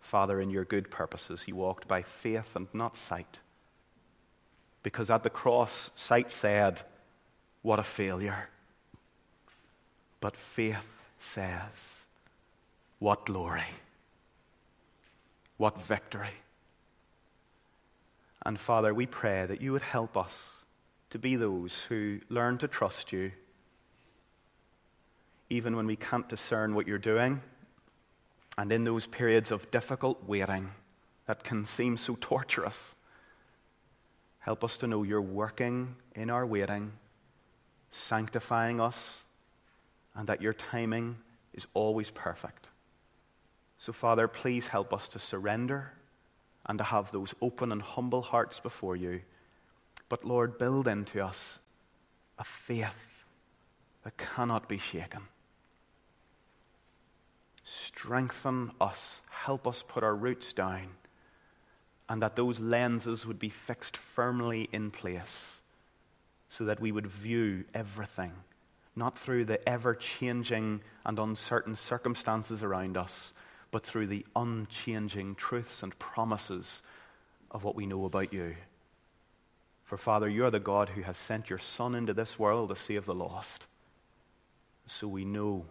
Father, 0.00 0.40
in 0.40 0.48
your 0.48 0.64
good 0.64 0.90
purposes. 0.90 1.42
He 1.42 1.52
walked 1.52 1.86
by 1.86 2.00
faith 2.00 2.56
and 2.56 2.68
not 2.72 2.96
sight. 2.96 3.40
Because 4.82 5.10
at 5.10 5.24
the 5.24 5.28
cross, 5.28 5.90
sight 5.94 6.30
said, 6.30 6.80
What 7.60 7.80
a 7.80 7.84
failure. 7.84 8.48
But 10.22 10.36
faith 10.38 10.86
says, 11.20 11.68
What 13.02 13.26
glory. 13.26 13.64
What 15.56 15.82
victory. 15.82 16.36
And 18.46 18.60
Father, 18.60 18.94
we 18.94 19.06
pray 19.06 19.44
that 19.44 19.60
you 19.60 19.72
would 19.72 19.82
help 19.82 20.16
us 20.16 20.32
to 21.10 21.18
be 21.18 21.34
those 21.34 21.84
who 21.88 22.20
learn 22.28 22.58
to 22.58 22.68
trust 22.68 23.10
you, 23.10 23.32
even 25.50 25.74
when 25.74 25.88
we 25.88 25.96
can't 25.96 26.28
discern 26.28 26.76
what 26.76 26.86
you're 26.86 26.96
doing 26.96 27.42
and 28.56 28.70
in 28.70 28.84
those 28.84 29.08
periods 29.08 29.50
of 29.50 29.68
difficult 29.72 30.22
waiting 30.28 30.70
that 31.26 31.42
can 31.42 31.66
seem 31.66 31.96
so 31.96 32.16
torturous, 32.20 32.78
help 34.38 34.62
us 34.62 34.76
to 34.76 34.86
know 34.86 35.02
you're 35.02 35.20
working 35.20 35.96
in 36.14 36.30
our 36.30 36.46
waiting, 36.46 36.92
sanctifying 37.90 38.80
us, 38.80 38.96
and 40.14 40.28
that 40.28 40.40
your 40.40 40.52
timing 40.52 41.16
is 41.52 41.66
always 41.74 42.08
perfect. 42.08 42.68
So, 43.84 43.92
Father, 43.92 44.28
please 44.28 44.68
help 44.68 44.94
us 44.94 45.08
to 45.08 45.18
surrender 45.18 45.90
and 46.66 46.78
to 46.78 46.84
have 46.84 47.10
those 47.10 47.34
open 47.42 47.72
and 47.72 47.82
humble 47.82 48.22
hearts 48.22 48.60
before 48.60 48.94
you. 48.94 49.22
But, 50.08 50.24
Lord, 50.24 50.56
build 50.56 50.86
into 50.86 51.20
us 51.20 51.58
a 52.38 52.44
faith 52.44 53.24
that 54.04 54.16
cannot 54.16 54.68
be 54.68 54.78
shaken. 54.78 55.22
Strengthen 57.64 58.70
us. 58.80 59.16
Help 59.28 59.66
us 59.66 59.82
put 59.82 60.04
our 60.04 60.14
roots 60.14 60.52
down. 60.52 60.86
And 62.08 62.22
that 62.22 62.36
those 62.36 62.60
lenses 62.60 63.26
would 63.26 63.40
be 63.40 63.48
fixed 63.48 63.96
firmly 63.96 64.68
in 64.72 64.92
place 64.92 65.60
so 66.50 66.66
that 66.66 66.78
we 66.78 66.92
would 66.92 67.08
view 67.08 67.64
everything, 67.74 68.32
not 68.94 69.18
through 69.18 69.46
the 69.46 69.68
ever 69.68 69.96
changing 69.96 70.82
and 71.04 71.18
uncertain 71.18 71.74
circumstances 71.74 72.62
around 72.62 72.96
us, 72.96 73.32
but 73.72 73.84
through 73.84 74.06
the 74.06 74.24
unchanging 74.36 75.34
truths 75.34 75.82
and 75.82 75.98
promises 75.98 76.82
of 77.50 77.64
what 77.64 77.74
we 77.74 77.86
know 77.86 78.04
about 78.04 78.32
you. 78.32 78.54
For, 79.84 79.96
Father, 79.96 80.28
you 80.28 80.44
are 80.44 80.50
the 80.50 80.60
God 80.60 80.90
who 80.90 81.02
has 81.02 81.16
sent 81.16 81.50
your 81.50 81.58
Son 81.58 81.94
into 81.94 82.14
this 82.14 82.38
world 82.38 82.68
to 82.68 82.76
save 82.76 83.06
the 83.06 83.14
lost. 83.14 83.66
So 84.86 85.08
we 85.08 85.24
know 85.24 85.64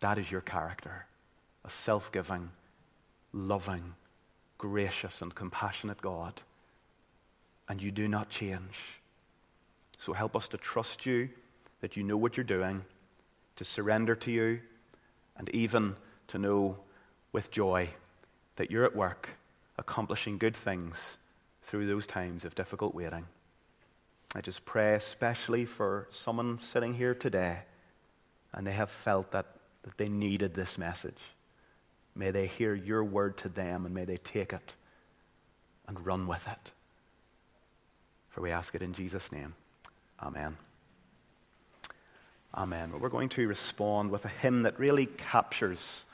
that 0.00 0.18
is 0.18 0.30
your 0.30 0.40
character 0.40 1.06
a 1.64 1.70
self 1.70 2.10
giving, 2.12 2.50
loving, 3.32 3.94
gracious, 4.56 5.20
and 5.20 5.34
compassionate 5.34 6.00
God. 6.00 6.40
And 7.68 7.82
you 7.82 7.90
do 7.90 8.08
not 8.08 8.30
change. 8.30 9.00
So 9.98 10.14
help 10.14 10.34
us 10.34 10.48
to 10.48 10.56
trust 10.56 11.04
you, 11.04 11.28
that 11.80 11.96
you 11.96 12.04
know 12.04 12.16
what 12.16 12.36
you're 12.36 12.44
doing, 12.44 12.84
to 13.56 13.64
surrender 13.64 14.14
to 14.16 14.30
you, 14.30 14.60
and 15.36 15.48
even 15.50 15.94
to 16.28 16.38
know 16.38 16.78
with 17.32 17.50
joy 17.50 17.88
that 18.56 18.70
you're 18.70 18.84
at 18.84 18.96
work 18.96 19.30
accomplishing 19.78 20.38
good 20.38 20.56
things 20.56 20.96
through 21.62 21.86
those 21.86 22.06
times 22.06 22.44
of 22.44 22.54
difficult 22.54 22.94
waiting. 22.94 23.26
I 24.34 24.40
just 24.40 24.64
pray 24.64 24.94
especially 24.94 25.64
for 25.64 26.08
someone 26.10 26.58
sitting 26.60 26.94
here 26.94 27.14
today 27.14 27.58
and 28.52 28.66
they 28.66 28.72
have 28.72 28.90
felt 28.90 29.30
that, 29.32 29.46
that 29.82 29.96
they 29.96 30.08
needed 30.08 30.54
this 30.54 30.76
message. 30.76 31.18
May 32.14 32.30
they 32.30 32.46
hear 32.46 32.74
your 32.74 33.04
word 33.04 33.36
to 33.38 33.48
them 33.48 33.86
and 33.86 33.94
may 33.94 34.04
they 34.04 34.16
take 34.16 34.52
it 34.52 34.74
and 35.86 36.04
run 36.04 36.26
with 36.26 36.46
it. 36.46 36.72
For 38.30 38.40
we 38.40 38.50
ask 38.50 38.74
it 38.74 38.82
in 38.82 38.92
Jesus' 38.92 39.32
name. 39.32 39.54
Amen. 40.22 40.56
Amen. 42.54 42.90
Well, 42.90 43.00
we're 43.00 43.08
going 43.08 43.28
to 43.30 43.46
respond 43.46 44.10
with 44.10 44.24
a 44.24 44.28
hymn 44.28 44.62
that 44.62 44.78
really 44.78 45.06
captures 45.06 46.04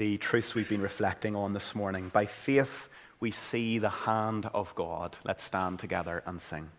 the 0.00 0.16
truths 0.16 0.54
we've 0.54 0.66
been 0.66 0.80
reflecting 0.80 1.36
on 1.36 1.52
this 1.52 1.74
morning. 1.74 2.08
By 2.08 2.24
faith, 2.24 2.88
we 3.20 3.32
see 3.32 3.76
the 3.78 3.90
hand 3.90 4.46
of 4.54 4.74
God. 4.74 5.18
Let's 5.26 5.44
stand 5.44 5.78
together 5.78 6.22
and 6.24 6.40
sing. 6.40 6.70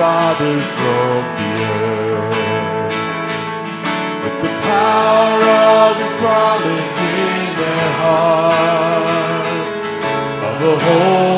Fathers 0.00 0.70
broke 0.80 1.30
the 1.36 1.50
earth 1.76 2.94
with 4.24 4.36
the 4.44 4.52
power 4.64 5.44
of 5.84 5.92
His 6.00 6.14
promise 6.20 6.96
in 7.28 7.48
their 7.60 7.90
heart 8.00 9.44
of 10.48 10.56
a 10.62 10.74
holy 10.84 11.29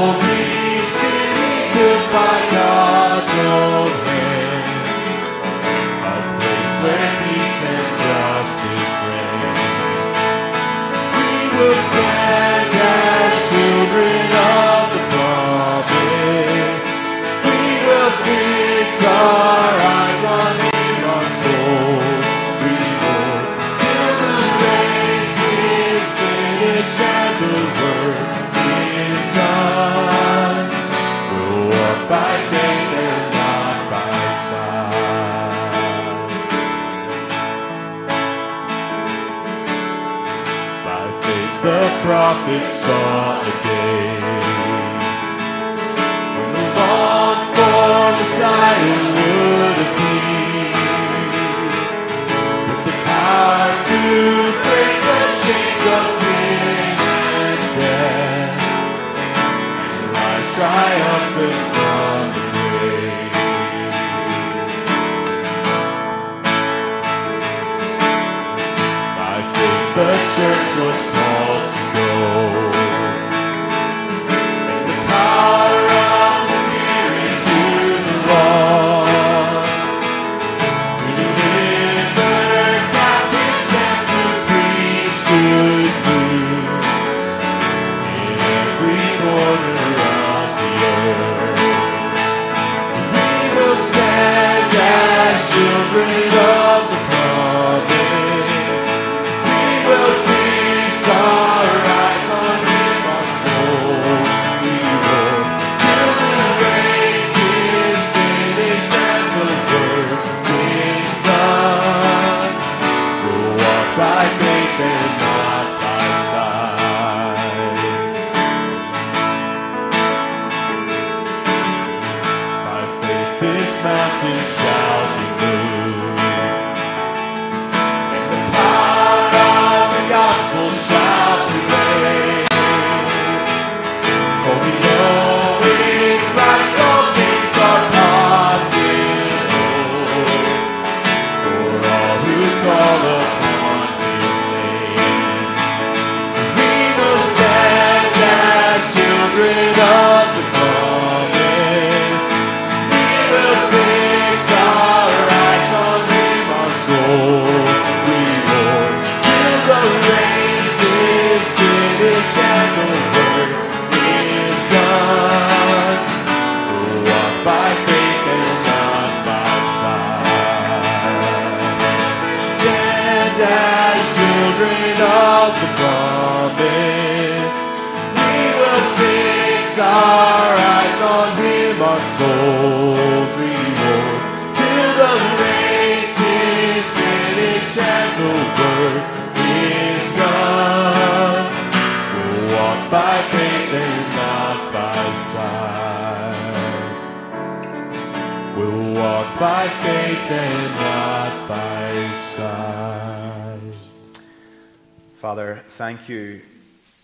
thank 206.03 206.11
you 206.11 206.40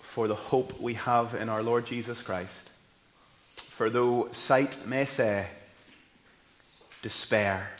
for 0.03 0.27
the 0.27 0.35
hope 0.35 0.81
we 0.81 0.95
have 0.95 1.37
in 1.37 1.49
our 1.49 1.63
Lord 1.63 1.87
Jesus 1.87 2.21
Christ. 2.21 2.71
For 3.55 3.89
though 3.89 4.29
sight 4.33 4.89
may 4.89 5.05
say, 5.05 5.47
despair, 7.01 7.71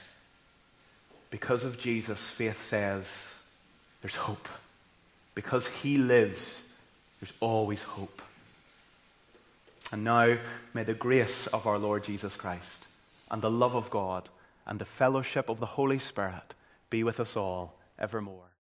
because 1.31 1.65
of 1.65 1.77
Jesus, 1.77 2.21
faith 2.21 2.69
says, 2.69 3.05
there's 4.01 4.15
hope. 4.15 4.47
Because 5.35 5.67
he 5.67 5.99
lives, 5.99 6.69
there's 7.21 7.35
always 7.41 7.83
hope. 7.83 8.23
And 9.91 10.05
now, 10.05 10.37
may 10.73 10.85
the 10.85 10.95
grace 10.95 11.49
of 11.49 11.67
our 11.67 11.79
Lord 11.79 12.05
Jesus 12.05 12.37
Christ 12.37 12.87
and 13.29 13.43
the 13.43 13.51
love 13.51 13.75
of 13.75 13.91
God 13.91 14.29
and 14.69 14.79
the 14.79 14.85
fellowship 14.85 15.49
of 15.49 15.59
the 15.59 15.67
Holy 15.67 15.99
Spirit 15.99 16.55
be 16.91 17.03
with 17.03 17.19
us 17.19 17.37
all 17.37 17.75
evermore. 17.99 18.48